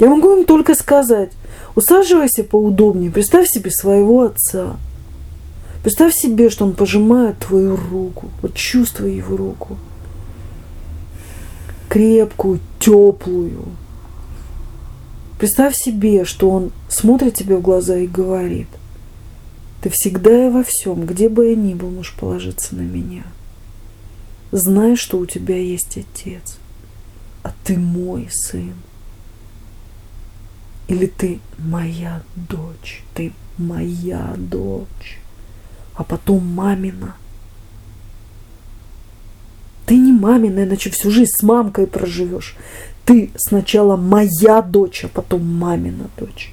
Я 0.02 0.08
могу 0.08 0.36
им 0.36 0.44
только 0.44 0.74
сказать, 0.74 1.30
усаживайся 1.76 2.42
поудобнее, 2.42 3.12
представь 3.12 3.48
себе 3.48 3.70
своего 3.70 4.22
отца. 4.22 4.76
Представь 5.84 6.12
себе, 6.12 6.50
что 6.50 6.64
он 6.64 6.72
пожимает 6.72 7.38
твою 7.38 7.76
руку. 7.76 8.28
Вот 8.42 8.54
чувствуй 8.54 9.14
его 9.14 9.36
руку. 9.36 9.78
Крепкую, 11.88 12.58
теплую. 12.80 13.62
Представь 15.38 15.76
себе, 15.76 16.24
что 16.24 16.50
он 16.50 16.72
смотрит 16.88 17.34
тебе 17.34 17.54
в 17.54 17.62
глаза 17.62 17.96
и 17.96 18.08
говорит, 18.08 18.66
ты 19.82 19.90
всегда 19.90 20.48
и 20.48 20.50
во 20.50 20.64
всем, 20.64 21.06
где 21.06 21.28
бы 21.28 21.50
я 21.50 21.54
ни 21.54 21.74
был, 21.74 21.90
можешь 21.90 22.16
положиться 22.18 22.74
на 22.74 22.80
меня. 22.80 23.22
Знай, 24.50 24.96
что 24.96 25.18
у 25.18 25.26
тебя 25.26 25.58
есть 25.58 25.96
отец, 25.96 26.58
а 27.44 27.52
ты 27.62 27.78
мой 27.78 28.26
сын. 28.32 28.72
Или 30.92 31.06
ты 31.06 31.40
моя 31.58 32.22
дочь, 32.36 33.02
ты 33.14 33.32
моя 33.58 34.34
дочь 34.36 35.22
а 35.94 36.04
потом 36.04 36.46
мамина. 36.46 37.16
Ты 39.86 39.96
не 39.96 40.12
мамина, 40.12 40.64
иначе 40.64 40.90
всю 40.90 41.10
жизнь 41.10 41.32
с 41.32 41.42
мамкой 41.42 41.86
проживешь. 41.86 42.56
Ты 43.04 43.30
сначала 43.36 43.96
моя 43.96 44.62
дочь, 44.62 45.04
а 45.04 45.08
потом 45.08 45.44
мамина 45.44 46.08
дочь. 46.16 46.52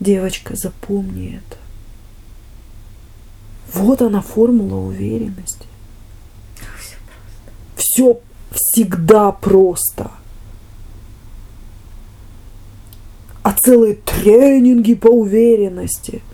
Девочка, 0.00 0.56
запомни 0.56 1.38
это. 1.38 1.58
Вот 3.72 4.02
она 4.02 4.20
формула 4.20 4.76
уверенности. 4.76 5.66
Все 7.76 8.20
всегда 8.50 9.30
просто. 9.32 10.10
А 13.42 13.52
целые 13.52 13.94
тренинги 13.94 14.94
по 14.94 15.08
уверенности– 15.08 16.22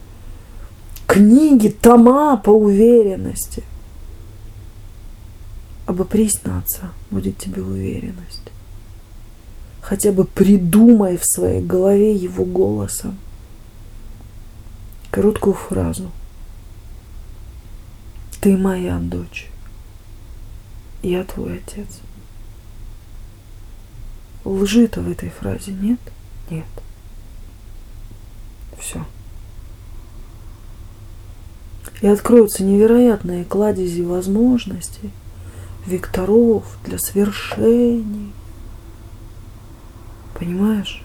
книги, 1.17 1.69
тома 1.69 2.37
по 2.37 2.51
уверенности. 2.51 3.63
Обопрись 5.87 6.45
на 6.45 6.59
отца, 6.59 6.93
будет 7.11 7.39
тебе 7.39 7.63
уверенность. 7.63 8.43
Хотя 9.81 10.13
бы 10.13 10.25
придумай 10.25 11.17
в 11.17 11.25
своей 11.25 11.63
голове 11.63 12.15
его 12.15 12.45
голосом 12.45 13.17
короткую 15.11 15.55
фразу. 15.55 16.11
Ты 18.41 18.57
моя 18.59 18.99
дочь. 18.99 19.49
Я 21.03 21.25
твой 21.25 21.59
отец. 21.59 22.01
лжи-то 24.45 25.01
в 25.01 25.11
этой 25.11 25.31
фразе 25.31 25.73
нет? 25.73 26.01
Нет. 26.51 26.67
Все. 28.79 29.05
И 32.03 32.07
откроются 32.07 32.63
невероятные 32.63 33.45
кладези 33.45 34.03
возможностей, 34.03 35.11
векторов 35.87 36.65
для 36.85 36.99
свершений. 36.99 38.33
Понимаешь? 40.39 41.03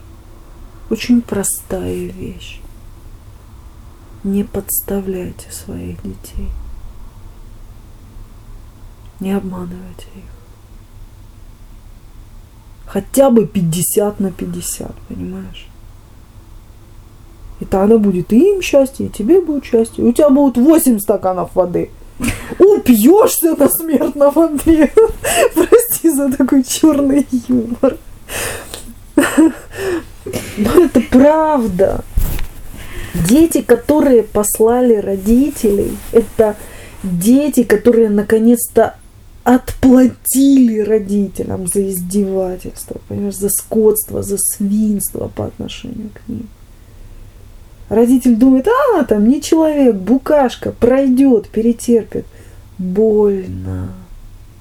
Очень 0.89 1.21
простая 1.21 2.07
вещь. 2.07 2.59
Не 4.23 4.43
подставляйте 4.43 5.51
своих 5.51 6.01
детей. 6.03 6.49
Не 9.19 9.31
обманывайте 9.31 10.07
их. 10.15 10.23
Хотя 12.85 13.29
бы 13.29 13.47
50 13.47 14.19
на 14.19 14.31
50, 14.31 14.93
понимаешь? 15.07 15.70
И 17.61 17.65
тогда 17.65 17.97
будет 17.97 18.33
и 18.33 18.53
им 18.55 18.61
счастье, 18.61 19.05
и 19.05 19.09
тебе 19.09 19.39
будет 19.39 19.63
счастье. 19.63 20.03
У 20.03 20.11
тебя 20.11 20.29
будут 20.29 20.57
8 20.57 20.99
стаканов 20.99 21.55
воды. 21.55 21.91
Упьешься 22.59 23.55
на 23.55 23.69
смертном 23.69 24.37
одре. 24.37 24.91
Прости 25.53 26.09
за 26.09 26.31
такой 26.31 26.63
черный 26.63 27.25
юмор. 27.47 27.97
Но 30.57 30.85
это 30.85 31.01
правда. 31.11 32.03
Дети, 33.29 33.61
которые 33.61 34.23
послали 34.23 34.95
родителей, 34.95 35.95
это 36.11 36.55
дети, 37.03 37.63
которые 37.63 38.09
наконец-то 38.09 38.95
отплатили 39.43 40.79
родителям 40.79 41.67
за 41.67 41.89
издевательство, 41.89 43.01
понимаешь, 43.07 43.35
за 43.35 43.49
скотство, 43.49 44.23
за 44.23 44.37
свинство 44.37 45.27
по 45.35 45.45
отношению 45.45 46.09
к 46.13 46.27
ним. 46.27 46.47
Родитель 47.91 48.37
думает, 48.37 48.69
а, 48.69 49.03
там 49.03 49.27
не 49.27 49.41
человек, 49.41 49.97
букашка, 49.97 50.71
пройдет, 50.71 51.49
перетерпит. 51.49 52.25
Больно, 52.77 53.93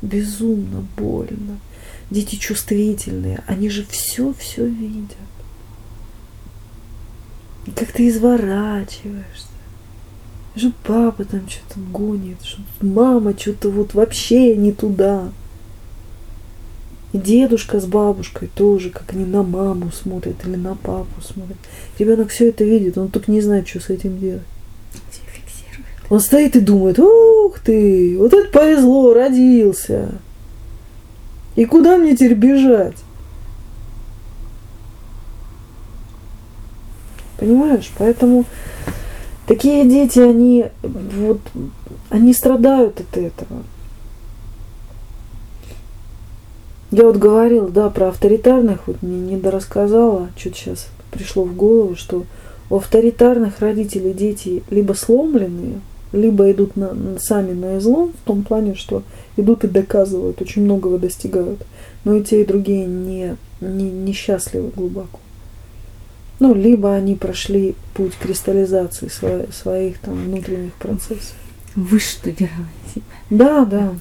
безумно 0.03 0.85
больно. 0.97 1.61
Дети 2.11 2.35
чувствительные, 2.35 3.45
они 3.47 3.71
же 3.71 3.87
все-все 3.89 4.67
видят. 4.67 5.17
И 7.67 7.71
как 7.71 7.93
ты 7.93 8.09
изворачиваешься. 8.09 9.47
Что 10.57 10.73
папа 10.83 11.25
там 11.25 11.49
что-то 11.49 11.79
гонит, 11.79 12.43
что 12.43 12.61
мама 12.81 13.39
что-то 13.39 13.71
вот 13.71 13.95
вообще 13.95 14.57
не 14.57 14.73
туда. 14.73 15.29
И 17.13 17.19
дедушка 17.19 17.81
с 17.81 17.87
бабушкой 17.87 18.49
тоже, 18.55 18.91
как 18.91 19.13
они 19.13 19.25
на 19.25 19.43
маму 19.43 19.91
смотрят 19.91 20.37
или 20.47 20.57
на 20.57 20.77
папу 20.77 21.21
смотрят. 21.21 21.59
Ребенок 21.99 22.29
все 22.31 22.51
это 22.51 22.63
видит, 22.65 22.99
он 22.99 23.09
только 23.09 23.33
не 23.33 23.41
знает, 23.41 23.67
что 23.67 23.81
с 23.81 23.91
этим 23.91 24.19
делать. 24.19 24.43
Он 26.09 26.21
стоит 26.21 26.57
и 26.57 26.61
думает, 26.61 26.99
ух 26.99 27.59
ты, 27.61 28.17
вот 28.19 28.33
это 28.33 28.51
повезло, 28.51 29.13
родился. 29.15 30.11
И 31.57 31.65
куда 31.65 31.97
мне 31.97 32.15
теперь 32.15 32.35
бежать? 32.35 32.97
Понимаешь? 37.39 37.91
Поэтому 37.97 38.45
такие 39.47 39.89
дети, 39.89 40.19
они 40.19 40.67
вот, 40.83 41.41
они 42.09 42.35
страдают 42.35 43.01
от 43.01 43.17
этого. 43.17 43.63
Я 46.91 47.05
вот 47.05 47.17
говорила, 47.17 47.69
да, 47.69 47.89
про 47.89 48.09
авторитарных, 48.09 48.87
вот 48.87 49.03
мне 49.03 49.35
не 49.35 49.37
дорассказала, 49.37 50.29
что-то 50.37 50.57
сейчас 50.57 50.89
пришло 51.13 51.45
в 51.45 51.55
голову, 51.55 51.95
что 51.95 52.25
у 52.69 52.77
авторитарных 52.77 53.61
родителей 53.61 54.13
дети 54.13 54.63
либо 54.71 54.95
сломленные, 54.95 55.81
либо 56.13 56.51
идут 56.51 56.77
на, 56.77 56.97
сами 57.21 57.53
на 57.53 57.79
излом, 57.79 58.13
в 58.13 58.27
том 58.27 58.43
плане, 58.43 58.75
что 58.75 59.03
идут 59.37 59.65
и 59.65 59.69
доказывают, 59.69 60.41
очень 60.43 60.63
многого 60.63 60.99
достигают. 60.99 61.65
Но 62.05 62.17
и 62.17 62.25
те, 62.25 62.43
и 62.43 62.47
другие 62.47 62.87
не, 62.87 63.37
не, 63.61 63.91
несчастливы 63.91 64.71
глубоко. 64.75 65.21
Ну, 66.41 66.55
либо 66.55 66.95
они 66.95 67.15
прошли 67.15 67.75
путь 67.95 68.15
кристаллизации 68.15 69.09
своих, 69.09 69.55
своих 69.55 69.99
там 69.99 70.15
внутренних 70.15 70.73
процессов. 70.75 71.35
Вы 71.77 72.01
что 72.01 72.33
делаете? 72.33 73.03
Да, 73.29 73.65
да. 73.65 73.95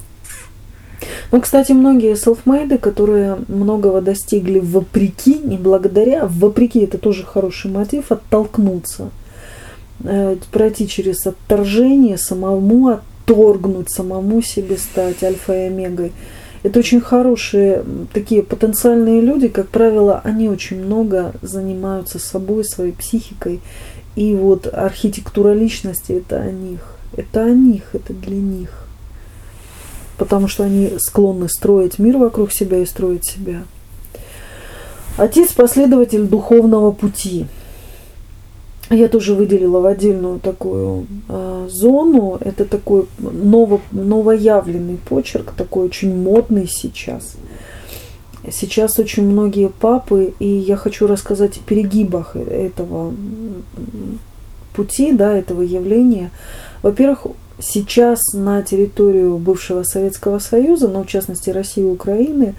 Ну, 1.32 1.40
кстати, 1.40 1.72
многие 1.72 2.16
селфмейды, 2.16 2.78
которые 2.78 3.38
многого 3.48 4.00
достигли 4.00 4.58
вопреки, 4.58 5.38
не 5.38 5.56
благодаря, 5.56 6.26
вопреки, 6.26 6.80
это 6.80 6.98
тоже 6.98 7.24
хороший 7.24 7.70
мотив, 7.70 8.10
оттолкнуться, 8.10 9.10
э, 10.04 10.36
пройти 10.50 10.88
через 10.88 11.26
отторжение, 11.26 12.18
самому 12.18 12.88
отторгнуть, 12.88 13.90
самому 13.90 14.42
себе 14.42 14.76
стать 14.76 15.22
альфа 15.22 15.54
и 15.54 15.66
омегой. 15.68 16.12
Это 16.62 16.80
очень 16.80 17.00
хорошие 17.00 17.84
такие 18.12 18.42
потенциальные 18.42 19.22
люди, 19.22 19.48
как 19.48 19.68
правило, 19.68 20.20
они 20.24 20.48
очень 20.48 20.84
много 20.84 21.32
занимаются 21.40 22.18
собой, 22.18 22.64
своей 22.64 22.92
психикой. 22.92 23.60
И 24.14 24.34
вот 24.34 24.66
архитектура 24.70 25.54
личности 25.54 26.12
это 26.12 26.40
о 26.40 26.50
них. 26.50 26.80
Это 27.16 27.44
о 27.44 27.50
них, 27.50 27.84
это 27.94 28.12
для 28.12 28.36
них 28.36 28.79
потому 30.20 30.48
что 30.48 30.64
они 30.64 30.98
склонны 30.98 31.48
строить 31.48 31.98
мир 31.98 32.18
вокруг 32.18 32.52
себя 32.52 32.76
и 32.76 32.84
строить 32.84 33.24
себя. 33.24 33.62
Отец– 35.16 35.52
последователь 35.56 36.24
духовного 36.24 36.92
пути. 36.92 37.46
Я 38.90 39.08
тоже 39.08 39.34
выделила 39.34 39.80
в 39.80 39.86
отдельную 39.86 40.38
такую 40.38 41.06
э, 41.26 41.68
зону. 41.70 42.36
Это 42.38 42.66
такой 42.66 43.06
ново, 43.18 43.80
новоявленный 43.92 44.98
почерк, 44.98 45.52
такой 45.56 45.86
очень 45.86 46.14
модный 46.14 46.68
сейчас. 46.68 47.36
Сейчас 48.52 48.98
очень 48.98 49.24
многие 49.26 49.70
папы, 49.70 50.34
и 50.38 50.46
я 50.46 50.76
хочу 50.76 51.06
рассказать 51.06 51.56
о 51.56 51.60
перегибах 51.60 52.36
этого 52.36 53.14
пути, 54.74 55.12
да, 55.12 55.34
этого 55.34 55.62
явления. 55.62 56.30
Во-первых, 56.82 57.26
сейчас 57.60 58.20
на 58.32 58.62
территорию 58.62 59.38
бывшего 59.38 59.82
Советского 59.82 60.38
Союза, 60.38 60.88
но 60.88 61.04
в 61.04 61.06
частности 61.06 61.50
России 61.50 61.82
и 61.82 61.86
Украины, 61.86 62.54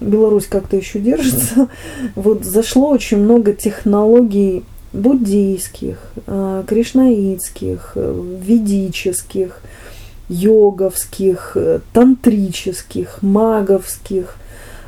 Беларусь 0.00 0.46
как-то 0.46 0.76
еще 0.76 0.98
держится, 0.98 1.68
вот 2.14 2.44
зашло 2.44 2.90
очень 2.90 3.18
много 3.18 3.52
технологий 3.52 4.64
буддийских, 4.92 5.98
а, 6.26 6.64
кришнаитских, 6.64 7.96
ведических, 7.96 9.60
йоговских, 10.28 11.56
тантрических, 11.92 13.18
маговских, 13.22 14.36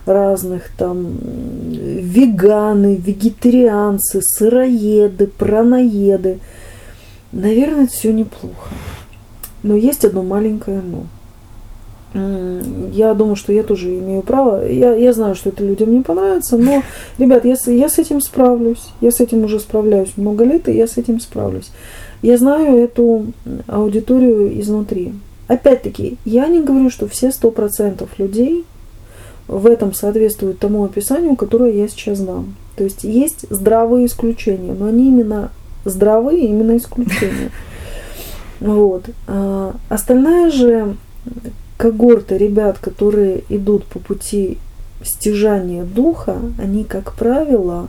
разных 0.07 0.71
там 0.79 1.19
веганы, 1.71 2.97
вегетарианцы, 2.97 4.23
сыроеды, 4.23 5.27
праноеды. 5.27 6.39
Наверное, 7.33 7.85
это 7.85 7.93
все 7.93 8.13
неплохо. 8.13 8.71
Но 9.63 9.75
есть 9.75 10.05
одно 10.05 10.23
маленькое 10.23 10.81
но. 10.83 11.07
Я 12.93 13.13
думаю, 13.15 13.37
что 13.37 13.53
я 13.53 13.63
тоже 13.63 13.99
имею 13.99 14.23
право. 14.23 14.67
Я, 14.67 14.95
я 14.95 15.13
знаю, 15.13 15.35
что 15.35 15.51
это 15.51 15.63
людям 15.63 15.93
не 15.93 16.01
понравится, 16.01 16.57
но, 16.57 16.83
ребят, 17.19 17.45
я, 17.45 17.57
я 17.67 17.89
с 17.89 17.99
этим 17.99 18.21
справлюсь. 18.21 18.89
Я 19.01 19.11
с 19.11 19.21
этим 19.21 19.45
уже 19.45 19.61
справляюсь 19.61 20.17
много 20.17 20.45
лет, 20.45 20.69
и 20.69 20.73
я 20.73 20.87
с 20.87 20.97
этим 20.97 21.21
справлюсь. 21.21 21.71
Я 22.23 22.39
знаю 22.39 22.79
эту 22.79 23.27
аудиторию 23.67 24.59
изнутри. 24.61 25.13
Опять-таки, 25.49 26.17
я 26.25 26.47
не 26.49 26.63
говорю, 26.63 26.91
что 26.91 27.07
все 27.07 27.31
сто 27.33 27.51
процентов 27.51 28.19
людей 28.19 28.65
в 29.47 29.67
этом 29.67 29.93
соответствуют 29.93 30.59
тому 30.59 30.85
описанию, 30.85 31.37
которое 31.37 31.73
я 31.73 31.87
сейчас 31.89 32.19
знам. 32.19 32.57
То 32.77 32.85
есть 32.85 33.05
есть 33.05 33.47
здравые 33.51 34.07
исключения, 34.07 34.73
но 34.73 34.87
они 34.87 35.09
именно 35.09 35.51
здравые, 35.85 36.47
именно 36.47 36.77
исключения. 36.77 37.51
Вот. 38.61 39.11
А 39.27 39.75
остальная 39.89 40.51
же 40.51 40.97
когорта 41.77 42.37
ребят, 42.37 42.79
которые 42.79 43.45
идут 43.49 43.85
по 43.85 43.99
пути 43.99 44.59
стяжания 45.03 45.85
духа, 45.85 46.39
они, 46.59 46.85
как 46.85 47.15
правило, 47.15 47.89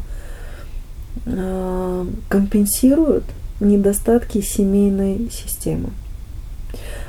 а, 1.25 2.05
компенсируют 2.29 3.23
недостатки 3.59 4.41
семейной 4.41 5.29
системы. 5.31 5.89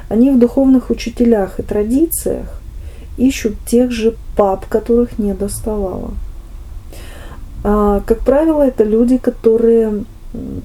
Они 0.08 0.30
в 0.30 0.38
духовных 0.38 0.90
учителях 0.90 1.60
и 1.60 1.62
традициях 1.62 2.60
ищут 3.18 3.54
тех 3.66 3.90
же 3.90 4.16
пап, 4.36 4.66
которых 4.66 5.18
не 5.18 5.34
доставало. 5.34 6.12
А, 7.64 8.00
как 8.06 8.20
правило, 8.20 8.62
это 8.62 8.84
люди, 8.84 9.18
которые 9.18 10.04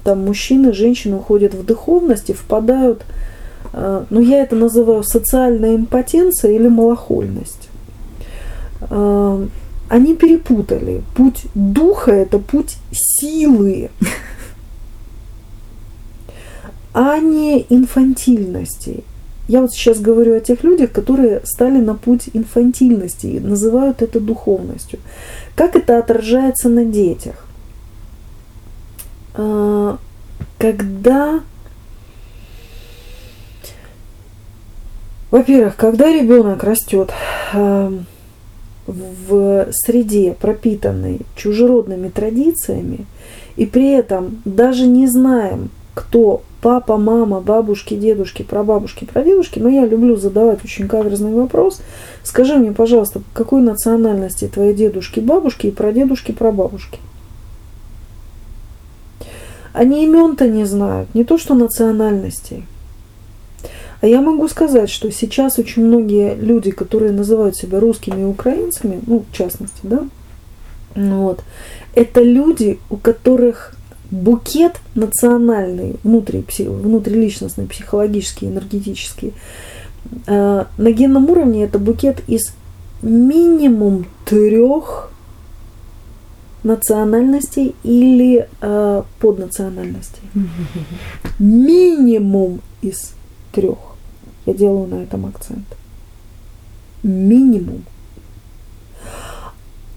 там 0.02 0.24
мужчины, 0.24 0.72
женщины 0.72 1.16
уходят 1.16 1.54
в 1.54 1.64
духовность 1.64 2.30
и 2.30 2.34
впадают, 2.34 3.04
э, 3.72 4.04
ну 4.10 4.20
я 4.20 4.42
это 4.42 4.56
называю 4.56 5.02
социальная 5.02 5.76
импотенция 5.76 6.52
или 6.52 6.68
малохольность. 6.68 7.68
Э, 8.90 9.46
они 9.88 10.14
перепутали. 10.14 11.02
Путь 11.16 11.46
духа– 11.54 12.10
это 12.12 12.38
путь 12.38 12.76
силы, 12.92 13.90
а 16.94 17.18
не 17.18 17.66
инфантильности. 17.68 19.04
Я 19.46 19.60
вот 19.60 19.72
сейчас 19.72 20.00
говорю 20.00 20.36
о 20.36 20.40
тех 20.40 20.64
людях, 20.64 20.90
которые 20.90 21.42
стали 21.44 21.78
на 21.78 21.94
путь 21.94 22.30
инфантильности 22.32 23.26
и 23.26 23.40
называют 23.40 24.00
это 24.00 24.18
духовностью. 24.18 24.98
Как 25.54 25.76
это 25.76 25.98
отражается 25.98 26.70
на 26.70 26.84
детях? 26.84 27.43
А, 29.34 29.98
когда 30.58 31.40
Во-первых, 35.30 35.74
когда 35.74 36.12
ребенок 36.12 36.62
растет 36.62 37.10
эм, 37.52 38.06
в 38.86 39.66
среде, 39.72 40.36
пропитанной 40.40 41.22
чужеродными 41.34 42.08
традициями, 42.08 43.06
и 43.56 43.66
при 43.66 43.90
этом 43.90 44.40
даже 44.44 44.86
не 44.86 45.08
знаем, 45.08 45.70
кто 45.92 46.42
папа, 46.60 46.98
мама, 46.98 47.40
бабушки, 47.40 47.94
дедушки, 47.94 48.42
прабабушки, 48.42 49.06
прадедушки, 49.06 49.58
но 49.58 49.68
я 49.68 49.84
люблю 49.84 50.14
задавать 50.14 50.64
очень 50.64 50.86
каверзный 50.86 51.32
вопрос. 51.32 51.80
Скажи 52.22 52.54
мне, 52.54 52.70
пожалуйста, 52.70 53.20
какой 53.32 53.60
национальности 53.60 54.46
твои 54.46 54.72
дедушки, 54.72 55.18
бабушки 55.18 55.66
и 55.66 55.72
прадедушки, 55.72 56.30
прабабушки? 56.30 57.00
Они 59.74 60.04
имен-то 60.04 60.48
не 60.48 60.64
знают, 60.64 61.12
не 61.14 61.24
то 61.24 61.36
что 61.36 61.54
национальностей. 61.54 62.64
А 64.00 64.06
я 64.06 64.20
могу 64.20 64.46
сказать, 64.48 64.88
что 64.88 65.10
сейчас 65.10 65.58
очень 65.58 65.84
многие 65.84 66.36
люди, 66.36 66.70
которые 66.70 67.10
называют 67.10 67.56
себя 67.56 67.80
русскими 67.80 68.22
и 68.22 68.24
украинцами, 68.24 69.00
ну, 69.04 69.24
в 69.28 69.36
частности, 69.36 69.80
да, 69.82 70.06
вот, 70.94 71.40
это 71.94 72.22
люди, 72.22 72.78
у 72.88 72.96
которых 72.96 73.74
букет 74.12 74.76
национальный, 74.94 75.96
внутри, 76.04 76.44
внутриличностный, 76.58 77.66
психологический, 77.66 78.46
энергетический, 78.46 79.32
э, 80.26 80.64
на 80.76 80.90
генном 80.92 81.28
уровне 81.30 81.64
это 81.64 81.80
букет 81.80 82.22
из 82.28 82.54
минимум 83.02 84.06
трех 84.24 85.10
национальностей 86.64 87.74
или 87.84 88.48
э, 88.60 89.02
поднациональностей. 89.20 90.22
Минимум 91.38 92.60
из 92.82 93.14
трех. 93.52 93.78
Я 94.46 94.54
делаю 94.54 94.88
на 94.88 95.02
этом 95.02 95.26
акцент. 95.26 95.66
Минимум. 97.02 97.84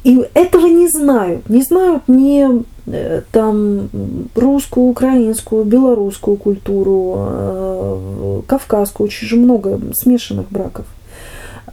И 0.04 0.26
этого 0.34 0.68
не 0.68 0.88
знают. 0.88 1.50
Не 1.50 1.64
знают 1.64 2.04
ни 2.08 2.64
э, 2.86 3.22
там 3.32 3.90
русскую, 4.36 4.88
украинскую, 4.88 5.66
белорусскую 5.66 6.38
культуру, 6.38 7.16
э, 7.18 8.42
кавказскую, 8.48 9.08
очень 9.08 9.28
же 9.28 9.36
много 9.36 9.80
смешанных 9.94 10.50
браков. 10.50 10.86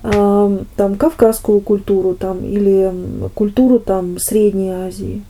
Э, 0.05 0.59
там 0.77 0.95
кавказскую 0.95 1.61
культуру 1.61 2.14
там, 2.14 2.45
или 2.45 2.93
культуру 3.35 3.81
там 3.81 4.19
Средней 4.19 4.71
Азии 4.71 5.23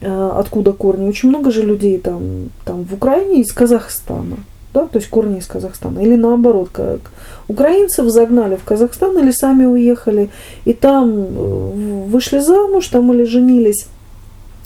откуда 0.00 0.72
корни. 0.72 1.08
Очень 1.08 1.28
много 1.28 1.50
же 1.50 1.62
людей 1.62 1.98
там, 1.98 2.50
там 2.64 2.82
в 2.84 2.94
Украине 2.94 3.42
из 3.42 3.52
Казахстана 3.52 4.38
да, 4.74 4.86
то 4.86 4.98
есть 4.98 5.08
корни 5.08 5.38
из 5.38 5.46
Казахстана. 5.46 6.00
Или 6.00 6.16
наоборот, 6.16 6.70
как 6.72 7.00
украинцев 7.48 8.08
загнали 8.08 8.56
в 8.56 8.64
Казахстан 8.64 9.18
или 9.18 9.30
сами 9.30 9.64
уехали, 9.64 10.30
и 10.64 10.72
там 10.72 11.10
э, 11.10 12.06
вышли 12.06 12.38
замуж, 12.38 12.88
там 12.88 13.12
или 13.12 13.24
женились, 13.24 13.86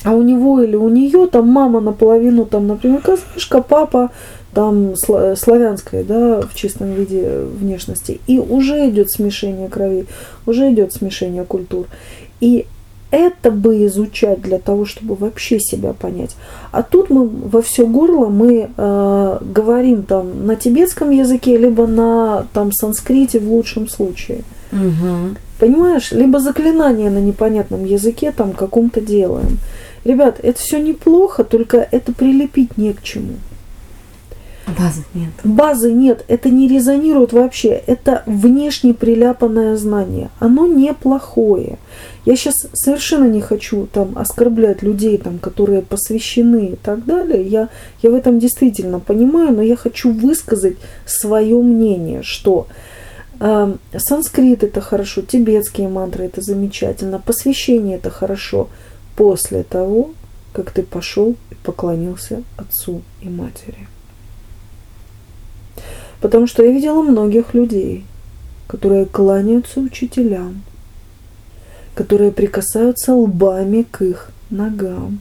а 0.05 0.13
у 0.13 0.23
него 0.23 0.63
или 0.63 0.77
у 0.77 0.89
нее 0.89 1.27
там 1.27 1.49
мама 1.49 1.81
наполовину, 1.81 2.45
там, 2.45 2.67
например, 2.69 3.01
казашка, 3.01 3.61
папа 3.61 4.11
там 4.57 4.97
славянская, 4.97 6.03
да, 6.03 6.41
в 6.41 6.55
чистом 6.55 6.95
виде 6.95 7.41
внешности. 7.41 8.23
И 8.27 8.39
уже 8.39 8.89
идет 8.89 9.11
смешение 9.11 9.69
крови, 9.69 10.07
уже 10.47 10.73
идет 10.73 10.95
смешение 10.95 11.45
культур. 11.45 11.85
И 12.41 12.65
это 13.11 13.51
бы 13.51 13.85
изучать 13.85 14.41
для 14.41 14.59
того, 14.59 14.87
чтобы 14.87 15.15
вообще 15.15 15.61
себя 15.61 15.93
понять. 15.93 16.37
А 16.73 16.83
тут 16.83 17.11
мы 17.11 17.29
во 17.29 17.61
все 17.61 17.87
горло 17.87 18.31
мы 18.31 18.71
э, 18.75 19.39
говорим 19.43 20.05
там 20.05 20.47
на 20.47 20.57
тибетском 20.57 21.11
языке, 21.11 21.59
либо 21.59 21.87
на 21.87 22.47
там 22.55 22.73
санскрите 22.73 23.41
в 23.41 23.53
лучшем 23.53 23.91
случае. 23.91 24.39
Угу. 24.73 25.37
Понимаешь? 25.59 26.13
Либо 26.13 26.41
заклинание 26.41 27.11
на 27.11 27.19
непонятном 27.21 27.85
языке 27.85 28.33
там 28.33 28.53
каком-то 28.53 29.03
делаем. 29.03 29.59
Ребят, 30.05 30.41
это 30.43 30.59
все 30.59 30.81
неплохо, 30.81 31.45
только 31.45 31.87
это 31.91 32.15
прилепить 32.15 32.79
не 32.79 32.95
к 32.95 33.03
чему. 33.03 33.35
Базы 34.67 35.05
нет. 35.15 35.31
Базы 35.45 35.93
нет, 35.93 36.25
это 36.27 36.51
не 36.51 36.67
резонирует 36.67 37.33
вообще. 37.33 37.69
Это 37.87 38.25
внешне 38.27 38.95
приляпанное 38.95 39.77
знание. 39.77 40.31
Оно 40.41 40.67
неплохое. 40.67 41.79
Я 42.25 42.35
сейчас 42.35 42.55
совершенно 42.73 43.29
не 43.29 43.41
хочу 43.41 43.87
там 43.87 44.19
оскорблять 44.19 44.83
людей, 44.83 45.19
там, 45.19 45.39
которые 45.39 45.83
посвящены 45.83 46.71
и 46.71 46.77
так 46.77 47.05
далее. 47.05 47.47
Я, 47.47 47.69
я 48.03 48.11
в 48.11 48.15
этом 48.15 48.41
действительно 48.41 48.99
понимаю, 48.99 49.55
но 49.55 49.63
я 49.63 49.77
хочу 49.77 50.13
высказать 50.13 50.77
свое 51.07 51.57
мнение, 51.63 52.25
что 52.25 52.67
э, 53.39 53.75
санскрит 53.97 54.65
это 54.65 54.81
хорошо, 54.81 55.23
тибетские 55.23 55.89
мантры 55.89 56.25
это 56.25 56.41
замечательно, 56.41 57.21
посвящение 57.25 57.99
это 57.99 58.11
хорошо 58.11 58.69
после 59.15 59.63
того, 59.63 60.11
как 60.53 60.73
ты 60.73 60.83
пошел 60.83 61.37
и 61.51 61.55
поклонился 61.55 62.43
отцу 62.57 63.03
и 63.23 63.29
матери. 63.29 63.87
Потому 66.21 66.47
что 66.47 66.65
я 66.65 66.73
видела 66.73 67.03
многих 67.03 67.55
людей, 67.55 68.05
которые 68.67 69.07
кланяются 69.07 69.81
учителям, 69.81 70.63
которые 71.95 72.33
прикасаются 72.33 73.15
лбами 73.15 73.87
к 73.91 74.03
их 74.03 74.31
ногам. 74.51 75.21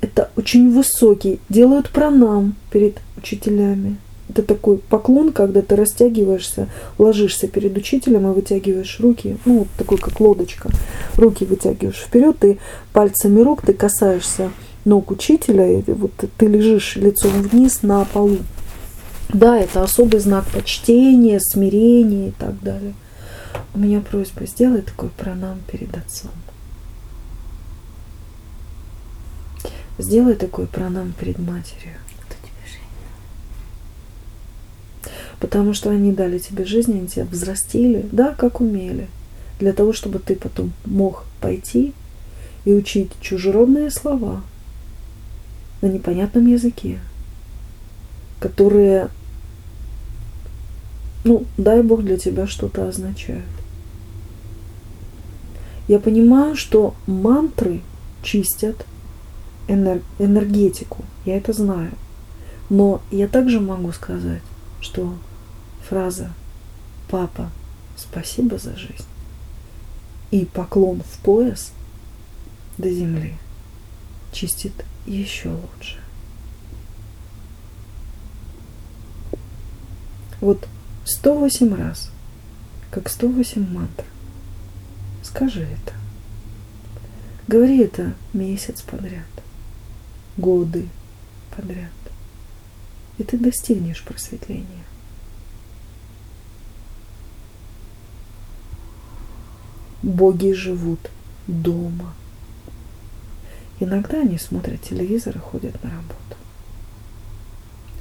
Это 0.00 0.30
очень 0.36 0.72
высокий, 0.72 1.40
делают 1.48 1.90
пранам 1.90 2.54
перед 2.70 3.00
учителями. 3.16 3.96
Это 4.28 4.42
такой 4.42 4.78
поклон, 4.78 5.32
когда 5.32 5.62
ты 5.62 5.74
растягиваешься, 5.74 6.68
ложишься 6.98 7.48
перед 7.48 7.76
учителем 7.76 8.30
и 8.30 8.34
вытягиваешь 8.34 9.00
руки, 9.00 9.38
ну, 9.46 9.60
вот 9.60 9.68
такой, 9.78 9.96
как 9.96 10.20
лодочка. 10.20 10.70
Руки 11.16 11.44
вытягиваешь 11.44 11.96
вперед, 11.96 12.36
ты 12.38 12.58
пальцами 12.92 13.40
рук, 13.40 13.62
ты 13.62 13.72
касаешься 13.72 14.50
ног 14.84 15.10
учителя, 15.10 15.66
и 15.66 15.82
вот 15.86 16.12
ты 16.36 16.46
лежишь 16.46 16.96
лицом 16.96 17.32
вниз 17.42 17.82
на 17.82 18.04
полу. 18.04 18.38
Да, 19.28 19.58
это 19.58 19.82
особый 19.82 20.20
знак 20.20 20.46
почтения, 20.46 21.38
смирения 21.38 22.28
и 22.28 22.32
так 22.32 22.60
далее. 22.62 22.94
У 23.74 23.78
меня 23.78 24.00
просьба, 24.00 24.46
сделай 24.46 24.80
такой 24.80 25.10
пранам 25.10 25.60
перед 25.70 25.94
отцом. 25.96 26.30
Сделай 29.98 30.34
такой 30.34 30.66
пранам 30.66 31.12
перед 31.12 31.38
матерью. 31.38 31.96
Потому 35.40 35.72
что 35.72 35.90
они 35.90 36.12
дали 36.12 36.38
тебе 36.38 36.64
жизнь, 36.64 36.92
они 36.92 37.06
тебя 37.06 37.24
взрастили, 37.24 38.08
да, 38.10 38.34
как 38.34 38.60
умели. 38.60 39.08
Для 39.60 39.72
того, 39.72 39.92
чтобы 39.92 40.18
ты 40.18 40.34
потом 40.34 40.72
мог 40.84 41.24
пойти 41.40 41.92
и 42.64 42.72
учить 42.72 43.12
чужеродные 43.20 43.90
слова 43.90 44.42
на 45.80 45.86
непонятном 45.86 46.46
языке, 46.46 46.98
которые 48.40 49.10
ну, 51.28 51.44
дай 51.58 51.82
Бог 51.82 52.02
для 52.02 52.16
тебя 52.16 52.46
что-то 52.46 52.88
означает. 52.88 53.44
Я 55.86 55.98
понимаю, 55.98 56.56
что 56.56 56.94
мантры 57.06 57.82
чистят 58.22 58.86
энер- 59.68 60.02
энергетику, 60.18 61.04
я 61.26 61.36
это 61.36 61.52
знаю. 61.52 61.92
Но 62.70 63.02
я 63.10 63.28
также 63.28 63.60
могу 63.60 63.92
сказать, 63.92 64.42
что 64.80 65.14
фраза 65.86 66.30
«Папа, 67.10 67.50
спасибо 67.96 68.56
за 68.56 68.74
жизнь» 68.74 69.04
и 70.30 70.46
поклон 70.46 71.02
в 71.02 71.18
пояс 71.18 71.72
до 72.78 72.90
земли 72.90 73.34
чистит 74.32 74.72
еще 75.06 75.50
лучше. 75.50 75.98
Вот 80.40 80.66
108 81.08 81.74
раз, 81.74 82.10
как 82.90 83.08
108 83.08 83.66
мантр. 83.72 84.04
Скажи 85.22 85.62
это. 85.62 85.94
Говори 87.46 87.78
это 87.78 88.12
месяц 88.34 88.82
подряд, 88.82 89.24
годы 90.36 90.86
подряд. 91.56 91.90
И 93.16 93.24
ты 93.24 93.38
достигнешь 93.38 94.04
просветления. 94.04 94.84
Боги 100.02 100.52
живут 100.52 101.10
дома. 101.46 102.12
Иногда 103.80 104.20
они 104.20 104.36
смотрят 104.36 104.82
телевизор 104.82 105.36
и 105.36 105.40
ходят 105.40 105.82
на 105.82 105.90
работу. 105.90 106.36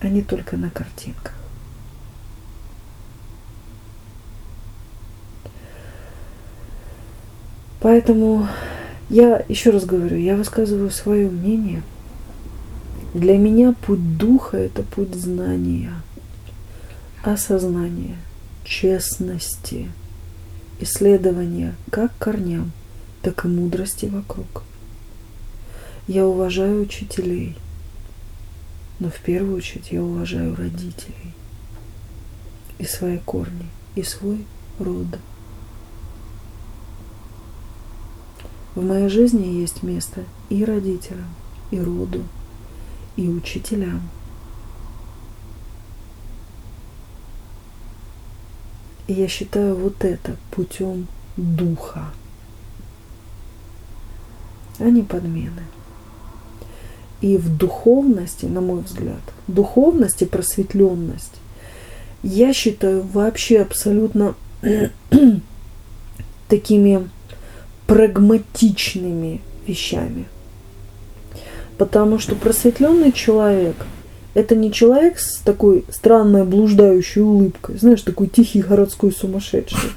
Они 0.02 0.22
только 0.22 0.58
на 0.58 0.70
картинках. 0.70 1.37
Поэтому 7.88 8.45
я 9.10 9.45
еще 9.47 9.69
раз 9.69 9.86
говорю, 9.86 10.17
я 10.17 10.36
высказываю 10.36 10.91
свое 10.91 11.30
мнение. 11.30 11.84
Для 13.13 13.38
меня 13.38 13.73
путь 13.82 14.17
духа– 14.17 14.58
это 14.58 14.84
путь 14.84 15.15
знания, 15.15 15.93
осознания, 17.23 18.17
честности, 18.65 19.89
исследования 20.82 21.78
как 21.89 22.12
корням, 22.17 22.73
так 23.21 23.45
и 23.45 23.47
мудрости 23.47 24.08
вокруг. 24.08 24.63
Я 26.10 26.28
уважаю 26.28 26.82
учителей, 26.82 27.56
но 29.00 29.10
в 29.10 29.19
первую 29.21 29.56
очередь 29.56 29.93
я 29.93 30.04
уважаю 30.04 30.58
родителей 30.58 31.34
и 32.80 32.84
свои 32.84 33.17
корни, 33.19 33.69
и 33.95 34.04
свой 34.04 34.45
род. 34.78 35.08
В 38.78 38.84
моей 38.84 39.10
жизни 39.10 39.60
есть 39.60 39.82
место 39.82 40.24
и 40.52 40.63
родителям, 40.63 41.26
и 41.72 41.80
роду, 41.80 42.22
и 43.16 43.28
учителям. 43.28 44.08
И 49.08 49.13
я 49.13 49.28
считаю 49.28 49.76
вот 49.76 50.06
это 50.06 50.38
путем 50.52 51.08
духа, 51.38 52.12
а 54.78 54.84
не 54.84 55.02
подмены. 55.02 55.63
И 57.20 57.36
в 57.38 57.58
духовности, 57.58 58.46
на 58.46 58.62
мой 58.62 58.82
взгляд, 58.82 59.24
духовность 59.48 60.22
и 60.22 60.26
просветленность, 60.26 61.42
я 62.22 62.54
считаю 62.54 63.02
вообще 63.02 63.62
абсолютно 63.62 64.36
такими 66.48 67.10
прагматичными 67.88 69.41
вещами. 69.65 70.26
Потому 71.78 72.19
что 72.19 72.36
просветленный 72.36 73.12
человек– 73.12 73.76
это 74.34 74.56
не 74.56 74.71
человек 74.71 75.19
с 75.19 75.38
такой 75.39 75.84
странной 75.89 76.43
блуждающей 76.43 77.21
улыбкой, 77.21 77.78
знаешь, 77.80 78.04
такой 78.04 78.28
тихий 78.28 78.62
городской 78.62 79.12
сумасшедший. 79.12 79.89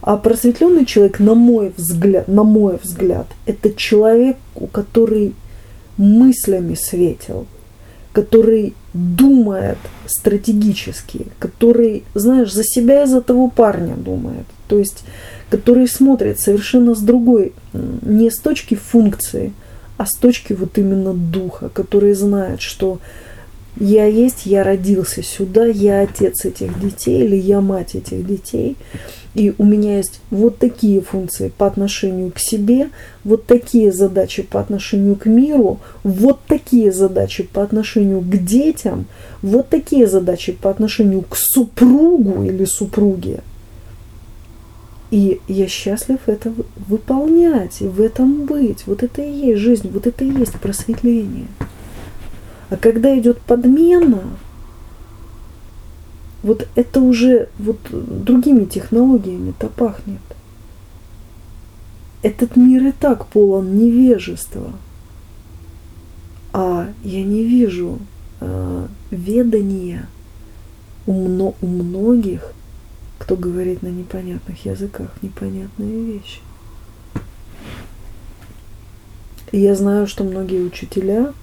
А 0.00 0.16
просветленный 0.16 0.86
человек, 0.86 1.18
на 1.18 1.34
мой 1.34 1.72
взгляд, 1.76 2.28
на 2.28 2.44
мой 2.44 2.78
взгляд, 2.80 3.26
это 3.46 3.72
человек, 3.72 4.36
у 4.54 4.68
который 4.68 5.34
мыслями 5.96 6.74
светил, 6.74 7.46
который 8.12 8.74
думает 8.94 9.78
стратегически, 10.06 11.26
который, 11.38 12.04
знаешь, 12.14 12.52
за 12.52 12.62
себя 12.64 13.02
и 13.02 13.06
за 13.06 13.20
того 13.20 13.48
парня 13.48 13.96
думает. 13.96 14.46
То 14.68 14.78
есть 14.78 15.04
который 15.50 15.88
смотрит 15.88 16.40
совершенно 16.40 16.94
с 16.94 17.00
другой, 17.00 17.52
не 17.72 18.30
с 18.30 18.38
точки 18.38 18.74
функции, 18.74 19.52
а 19.96 20.06
с 20.06 20.14
точки 20.16 20.52
вот 20.52 20.78
именно 20.78 21.14
духа, 21.14 21.70
который 21.70 22.14
знает, 22.14 22.60
что 22.60 22.98
я 23.80 24.06
есть, 24.06 24.44
я 24.44 24.64
родился 24.64 25.22
сюда, 25.22 25.66
я 25.66 26.00
отец 26.00 26.44
этих 26.44 26.80
детей 26.80 27.24
или 27.24 27.36
я 27.36 27.60
мать 27.60 27.94
этих 27.94 28.26
детей. 28.26 28.76
И 29.34 29.54
у 29.56 29.64
меня 29.64 29.98
есть 29.98 30.20
вот 30.30 30.58
такие 30.58 31.00
функции 31.00 31.52
по 31.56 31.66
отношению 31.66 32.32
к 32.32 32.40
себе, 32.40 32.88
вот 33.22 33.46
такие 33.46 33.92
задачи 33.92 34.42
по 34.42 34.58
отношению 34.58 35.14
к 35.14 35.26
миру, 35.26 35.78
вот 36.02 36.40
такие 36.48 36.90
задачи 36.90 37.44
по 37.44 37.62
отношению 37.62 38.20
к 38.20 38.36
детям, 38.44 39.06
вот 39.42 39.68
такие 39.68 40.08
задачи 40.08 40.52
по 40.52 40.70
отношению 40.70 41.22
к 41.22 41.36
супругу 41.36 42.42
или 42.42 42.64
супруге. 42.64 43.42
И 45.10 45.40
я 45.48 45.66
счастлив 45.68 46.20
это 46.26 46.52
выполнять, 46.76 47.80
в 47.80 48.00
этом 48.00 48.44
быть. 48.44 48.86
Вот 48.86 49.02
это 49.02 49.22
и 49.22 49.30
есть 49.30 49.60
жизнь, 49.60 49.90
вот 49.90 50.06
это 50.06 50.24
и 50.24 50.30
есть 50.30 50.60
просветление. 50.60 51.48
А 52.68 52.76
когда 52.76 53.18
идет 53.18 53.40
подмена, 53.40 54.22
вот 56.42 56.68
это 56.74 57.00
уже 57.00 57.48
вот 57.58 57.78
другими 57.90 58.64
технологиями-то 58.66 59.68
пахнет. 59.68 60.20
Этот 62.22 62.56
мир 62.56 62.86
и 62.88 62.92
так 62.92 63.26
полон 63.26 63.78
невежества. 63.78 64.72
А 66.52 66.88
я 67.02 67.22
не 67.22 67.44
вижу 67.44 67.98
э, 68.40 68.86
ведания 69.10 70.06
у, 71.06 71.12
мно, 71.12 71.54
у 71.62 71.66
многих 71.66 72.52
кто 73.28 73.36
говорит 73.36 73.82
на 73.82 73.88
непонятных 73.88 74.64
языках 74.64 75.10
непонятные 75.20 76.02
вещи. 76.02 76.40
И 79.52 79.58
я 79.60 79.74
знаю, 79.74 80.06
что 80.06 80.24
многие 80.24 80.64
учителя, 80.64 81.34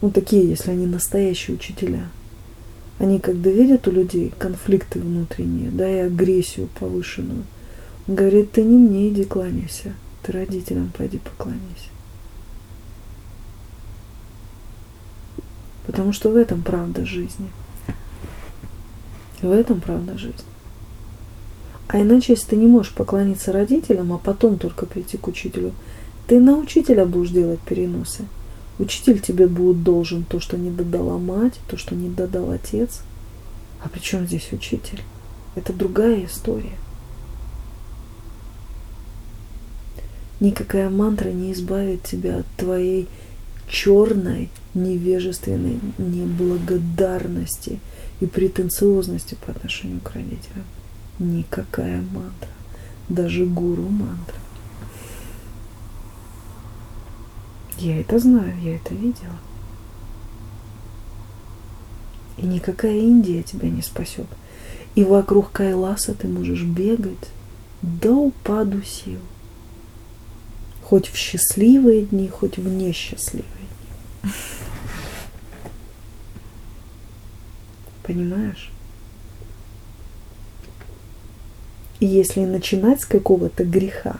ну 0.00 0.12
такие, 0.12 0.48
если 0.48 0.70
они 0.70 0.86
настоящие 0.86 1.56
учителя, 1.56 2.06
они 3.00 3.18
когда 3.18 3.50
видят 3.50 3.88
у 3.88 3.90
людей 3.90 4.32
конфликты 4.38 5.00
внутренние, 5.00 5.72
да, 5.72 5.90
и 5.90 5.98
агрессию 5.98 6.68
повышенную, 6.78 7.42
он 8.06 8.14
говорит, 8.14 8.52
ты 8.52 8.62
не 8.62 8.76
мне 8.76 9.08
иди 9.08 9.24
кланяйся, 9.24 9.94
ты 10.22 10.30
родителям 10.30 10.92
пойди 10.96 11.18
поклоняйся. 11.18 11.90
Потому 15.86 16.12
что 16.12 16.30
в 16.30 16.36
этом 16.36 16.62
правда 16.62 17.04
жизни. 17.04 17.50
В 19.42 19.50
этом 19.50 19.80
правда 19.80 20.16
жизнь. 20.16 20.44
А 21.88 22.02
иначе, 22.02 22.34
если 22.34 22.50
ты 22.50 22.56
не 22.56 22.66
можешь 22.66 22.92
поклониться 22.92 23.50
родителям, 23.50 24.12
а 24.12 24.18
потом 24.18 24.58
только 24.58 24.84
прийти 24.84 25.16
к 25.16 25.26
учителю, 25.26 25.72
ты 26.26 26.38
на 26.38 26.58
учителя 26.58 27.06
будешь 27.06 27.30
делать 27.30 27.60
переносы. 27.60 28.24
Учитель 28.78 29.20
тебе 29.20 29.48
будет 29.48 29.82
должен 29.82 30.24
то, 30.24 30.38
что 30.38 30.58
не 30.58 30.70
додала 30.70 31.16
мать, 31.16 31.58
то, 31.68 31.78
что 31.78 31.94
не 31.94 32.10
додал 32.10 32.50
отец. 32.50 33.00
А 33.82 33.88
при 33.88 34.00
чем 34.00 34.26
здесь 34.26 34.52
учитель? 34.52 35.00
Это 35.54 35.72
другая 35.72 36.26
история. 36.26 36.76
Никакая 40.40 40.90
мантра 40.90 41.30
не 41.30 41.52
избавит 41.52 42.02
тебя 42.02 42.40
от 42.40 42.46
твоей 42.58 43.08
черной, 43.66 44.50
невежественной 44.74 45.80
неблагодарности 45.96 47.80
и 48.20 48.26
претенциозности 48.26 49.36
по 49.44 49.52
отношению 49.52 50.00
к 50.00 50.12
родителям 50.12 50.64
никакая 51.18 52.00
мантра, 52.00 52.50
даже 53.08 53.44
гуру 53.44 53.88
мантра. 53.88 54.36
Я 57.78 58.00
это 58.00 58.18
знаю, 58.18 58.58
я 58.60 58.76
это 58.76 58.94
видела. 58.94 59.38
И 62.36 62.46
никакая 62.46 62.96
Индия 62.96 63.42
тебя 63.42 63.68
не 63.68 63.82
спасет. 63.82 64.26
И 64.94 65.04
вокруг 65.04 65.52
Кайласа 65.52 66.14
ты 66.14 66.28
можешь 66.28 66.62
бегать 66.62 67.30
до 67.82 68.12
упаду 68.12 68.82
сил. 68.82 69.20
Хоть 70.82 71.08
в 71.08 71.16
счастливые 71.16 72.06
дни, 72.06 72.28
хоть 72.28 72.56
в 72.56 72.66
несчастливые 72.66 73.44
дни. 74.22 74.32
Понимаешь? 78.02 78.70
И 82.00 82.06
если 82.06 82.40
начинать 82.44 83.00
с 83.00 83.06
какого-то 83.06 83.64
греха, 83.64 84.16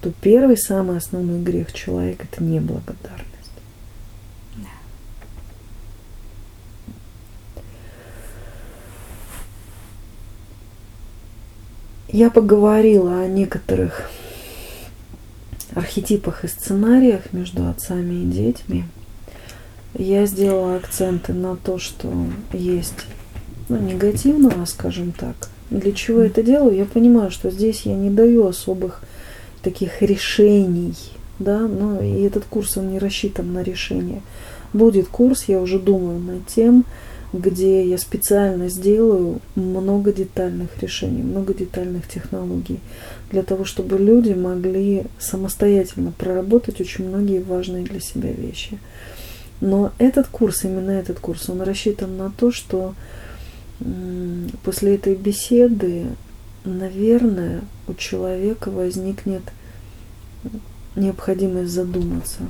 то 0.00 0.12
первый, 0.20 0.56
самый 0.56 0.96
основной 0.96 1.40
грех 1.40 1.72
человека– 1.72 2.26
это 2.30 2.42
неблагодарность. 2.42 3.28
Я 12.10 12.30
поговорила 12.30 13.20
о 13.20 13.26
некоторых 13.26 14.10
архетипах 15.74 16.44
и 16.44 16.48
сценариях 16.48 17.32
между 17.32 17.68
отцами 17.68 18.22
и 18.22 18.24
детьми. 18.24 18.84
Я 19.94 20.26
сделала 20.26 20.76
акценты 20.76 21.34
на 21.34 21.56
то, 21.56 21.78
что 21.78 22.10
есть 22.52 23.06
ну, 23.68 23.78
негативного, 23.78 24.64
скажем 24.64 25.12
так, 25.12 25.36
для 25.70 25.92
чего 25.92 26.20
это 26.20 26.42
делаю? 26.42 26.76
Я 26.76 26.84
понимаю, 26.84 27.30
что 27.30 27.50
здесь 27.50 27.82
я 27.82 27.94
не 27.94 28.10
даю 28.10 28.46
особых 28.46 29.02
таких 29.62 30.02
решений, 30.02 30.94
да, 31.38 31.60
но 31.60 32.00
и 32.00 32.22
этот 32.22 32.44
курс, 32.44 32.76
он 32.76 32.90
не 32.90 32.98
рассчитан 32.98 33.52
на 33.52 33.62
решение. 33.62 34.22
Будет 34.72 35.08
курс, 35.08 35.44
я 35.44 35.60
уже 35.60 35.78
думаю 35.78 36.18
над 36.18 36.46
тем, 36.46 36.84
где 37.32 37.86
я 37.86 37.98
специально 37.98 38.68
сделаю 38.68 39.40
много 39.54 40.12
детальных 40.12 40.70
решений, 40.80 41.22
много 41.22 41.52
детальных 41.52 42.08
технологий, 42.08 42.80
для 43.30 43.42
того, 43.42 43.64
чтобы 43.64 43.98
люди 43.98 44.32
могли 44.32 45.04
самостоятельно 45.18 46.12
проработать 46.16 46.80
очень 46.80 47.08
многие 47.08 47.42
важные 47.42 47.84
для 47.84 48.00
себя 48.00 48.32
вещи. 48.32 48.78
Но 49.60 49.92
этот 49.98 50.28
курс, 50.28 50.64
именно 50.64 50.92
этот 50.92 51.18
курс, 51.18 51.50
он 51.50 51.60
рассчитан 51.62 52.16
на 52.16 52.30
то, 52.30 52.50
что 52.50 52.94
после 54.64 54.96
этой 54.96 55.14
беседы, 55.14 56.06
наверное, 56.64 57.62
у 57.86 57.94
человека 57.94 58.70
возникнет 58.70 59.42
необходимость 60.96 61.70
задуматься. 61.70 62.40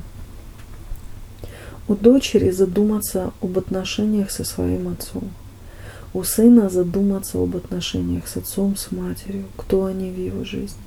У 1.87 1.95
дочери 1.95 2.51
задуматься 2.51 3.33
об 3.41 3.59
отношениях 3.59 4.31
со 4.31 4.45
своим 4.45 4.89
отцом. 4.89 5.31
У 6.15 6.23
сына 6.23 6.69
задуматься 6.69 7.39
об 7.39 7.57
отношениях 7.57 8.29
с 8.29 8.37
отцом, 8.37 8.77
с 8.77 8.91
матерью. 8.91 9.45
Кто 9.57 9.87
они 9.87 10.11
в 10.11 10.19
его 10.19 10.45
жизни. 10.45 10.81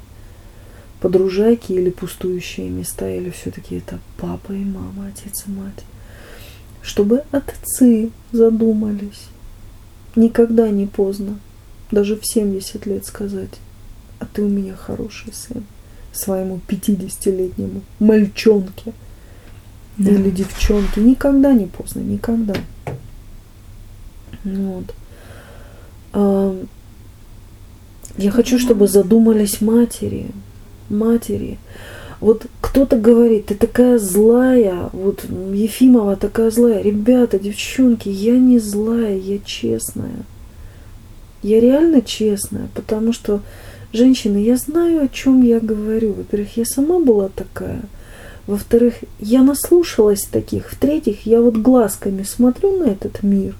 Подружайки 1.00 1.72
или 1.72 1.90
пустующие 1.90 2.70
места, 2.70 3.10
или 3.10 3.32
все-таки 3.32 3.76
это 3.76 4.00
папа 4.18 4.52
и 4.52 4.64
мама, 4.64 5.08
отец 5.08 5.46
и 5.48 5.52
мать. 5.52 5.84
Чтобы 6.84 7.24
отцы 7.32 8.12
задумались 8.32 9.30
Никогда 10.16 10.70
не 10.70 10.88
поздно, 10.88 11.40
даже 11.90 12.16
в 12.16 12.26
70 12.26 12.86
лет 12.86 13.06
сказать, 13.06 13.60
а 14.20 14.26
ты 14.26 14.44
у 14.44 14.48
меня 14.48 14.76
хороший 14.76 15.34
сын, 15.34 15.64
своему 16.12 16.60
50-летнему 16.68 17.82
мальчонке 18.00 18.94
да. 19.98 20.12
или 20.12 20.30
девчонке. 20.30 21.02
Никогда 21.02 21.54
не 21.54 21.66
поздно, 21.66 22.02
никогда. 22.02 22.56
Вот. 24.44 24.94
А, 26.14 26.66
я 28.18 28.32
хочу, 28.32 28.60
чтобы 28.60 28.88
задумались 28.88 29.62
матери, 29.62 30.32
матери, 30.90 31.58
вот 32.20 32.48
кто-то 32.72 32.96
говорит, 32.96 33.48
ты 33.48 33.56
такая 33.56 34.00
злая, 34.00 34.90
вот 34.94 35.26
Ефимова 35.26 36.16
такая 36.16 36.52
злая. 36.52 36.82
Ребята, 36.82 37.38
девчонки, 37.38 38.08
я 38.08 38.38
не 38.38 38.60
злая, 38.60 39.18
я 39.18 39.40
честная. 39.40 40.24
Я 41.44 41.60
реально 41.60 42.02
честная, 42.02 42.70
потому 42.74 43.12
что, 43.12 43.42
женщины, 43.92 44.38
я 44.38 44.56
знаю, 44.56 45.04
о 45.04 45.10
чем 45.10 45.42
я 45.42 45.60
говорю. 45.60 46.14
Во-первых, 46.14 46.56
я 46.56 46.64
сама 46.64 47.00
была 47.00 47.28
такая. 47.28 47.82
Во-вторых, 48.48 48.94
я 49.20 49.44
наслушалась 49.44 50.24
таких. 50.24 50.72
В-третьих, 50.72 51.26
я 51.26 51.42
вот 51.42 51.58
глазками 51.58 52.24
смотрю 52.24 52.78
на 52.78 52.86
этот 52.86 53.22
мир. 53.22 53.54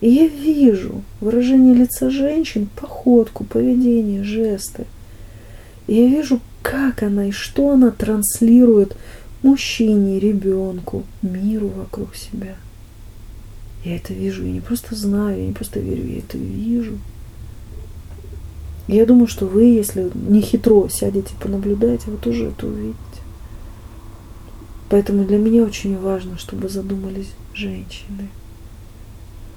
И 0.00 0.08
я 0.08 0.28
вижу 0.28 1.02
выражение 1.20 1.74
лица 1.74 2.10
женщин, 2.10 2.68
походку, 2.80 3.42
поведение, 3.42 4.22
жесты. 4.22 4.84
И 5.88 5.96
я 5.96 6.06
вижу, 6.06 6.38
как 6.66 7.04
она 7.04 7.28
и 7.28 7.30
что 7.30 7.70
она 7.70 7.92
транслирует 7.92 8.96
мужчине, 9.44 10.18
ребенку, 10.18 11.04
миру 11.22 11.68
вокруг 11.68 12.16
себя. 12.16 12.56
Я 13.84 13.96
это 13.96 14.12
вижу, 14.12 14.44
я 14.44 14.50
не 14.50 14.60
просто 14.60 14.96
знаю, 14.96 15.38
я 15.38 15.46
не 15.46 15.52
просто 15.52 15.78
верю, 15.78 16.08
я 16.08 16.18
это 16.18 16.36
вижу. 16.36 16.98
Я 18.88 19.06
думаю, 19.06 19.28
что 19.28 19.46
вы, 19.46 19.64
если 19.64 20.10
не 20.14 20.40
хитро 20.40 20.88
сядете, 20.88 21.34
понаблюдаете, 21.40 22.10
вы 22.10 22.16
тоже 22.16 22.46
это 22.46 22.66
увидите. 22.66 22.98
Поэтому 24.88 25.24
для 25.24 25.38
меня 25.38 25.62
очень 25.62 25.96
важно, 25.96 26.36
чтобы 26.36 26.68
задумались 26.68 27.30
женщины. 27.54 28.28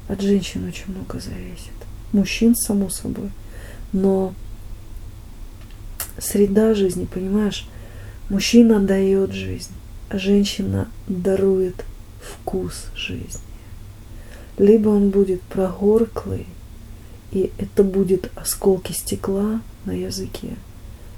От 0.07 0.21
женщин 0.21 0.67
очень 0.67 0.93
много 0.93 1.19
зависит. 1.19 1.73
Мужчин, 2.11 2.55
само 2.55 2.89
собой. 2.89 3.31
Но 3.93 4.33
среда 6.21 6.73
жизни, 6.73 7.05
понимаешь? 7.05 7.67
Мужчина 8.29 8.79
дает 8.79 9.31
жизнь, 9.31 9.71
а 10.09 10.17
женщина 10.17 10.87
дарует 11.07 11.83
вкус 12.21 12.85
жизни. 12.95 13.41
Либо 14.57 14.89
он 14.89 15.09
будет 15.09 15.41
прогорклый, 15.43 16.45
и 17.31 17.51
это 17.57 17.83
будет 17.83 18.31
осколки 18.35 18.91
стекла 18.91 19.61
на 19.85 19.91
языке, 19.91 20.55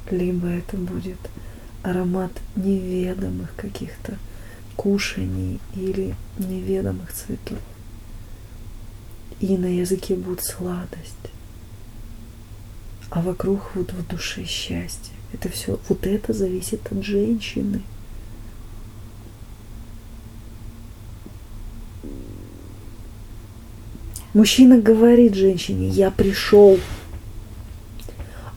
либо 0.10 0.48
это 0.48 0.78
будет 0.78 1.18
аромат 1.84 2.32
неведомых 2.56 3.54
каких-то 3.56 4.18
кушаний 4.76 5.60
или 5.76 6.16
неведомых 6.38 7.12
цветов. 7.12 7.58
И 9.40 9.58
на 9.58 9.66
языке 9.66 10.16
будет 10.16 10.44
сладость 10.44 11.31
а 13.12 13.22
вокруг 13.22 13.76
вот 13.76 13.92
в 13.92 14.08
душе 14.08 14.46
счастье. 14.46 15.14
Это 15.34 15.50
все, 15.50 15.78
вот 15.90 16.08
это 16.08 16.34
зависит 16.34 16.92
от 16.92 17.04
женщины. 17.04 17.82
Мужчина 24.34 24.80
говорит 24.80 25.36
женщине, 25.36 25.90
я 25.90 26.10
пришел. 26.10 26.80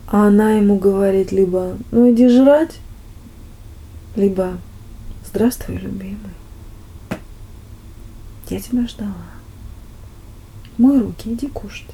А 0.07 0.27
она 0.27 0.53
ему 0.53 0.79
говорит 0.79 1.33
либо, 1.33 1.77
ну 1.91 2.09
иди 2.13 2.29
жрать, 2.29 2.77
либо, 4.15 4.57
здравствуй, 5.27 5.75
любимый. 5.77 6.31
Я 8.49 8.61
тебя 8.61 8.87
ждала. 8.87 9.13
Мой 10.77 11.01
руки, 11.01 11.33
иди 11.33 11.47
кушать. 11.47 11.89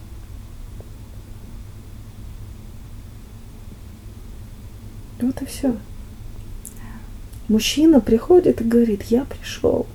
Вот 5.21 5.41
и 5.41 5.45
все. 5.45 5.75
Мужчина 7.47 7.99
приходит 7.99 8.61
и 8.61 8.63
говорит, 8.63 9.03
я 9.03 9.25
пришел. 9.25 9.85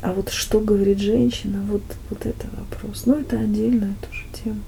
А 0.00 0.12
вот 0.12 0.30
что 0.30 0.60
говорит 0.60 1.00
женщина, 1.00 1.60
вот, 1.68 1.82
вот 2.10 2.24
это 2.24 2.46
вопрос. 2.56 3.06
Ну, 3.06 3.14
это 3.14 3.38
отдельная 3.38 3.94
тоже 4.00 4.24
тема. 4.32 4.60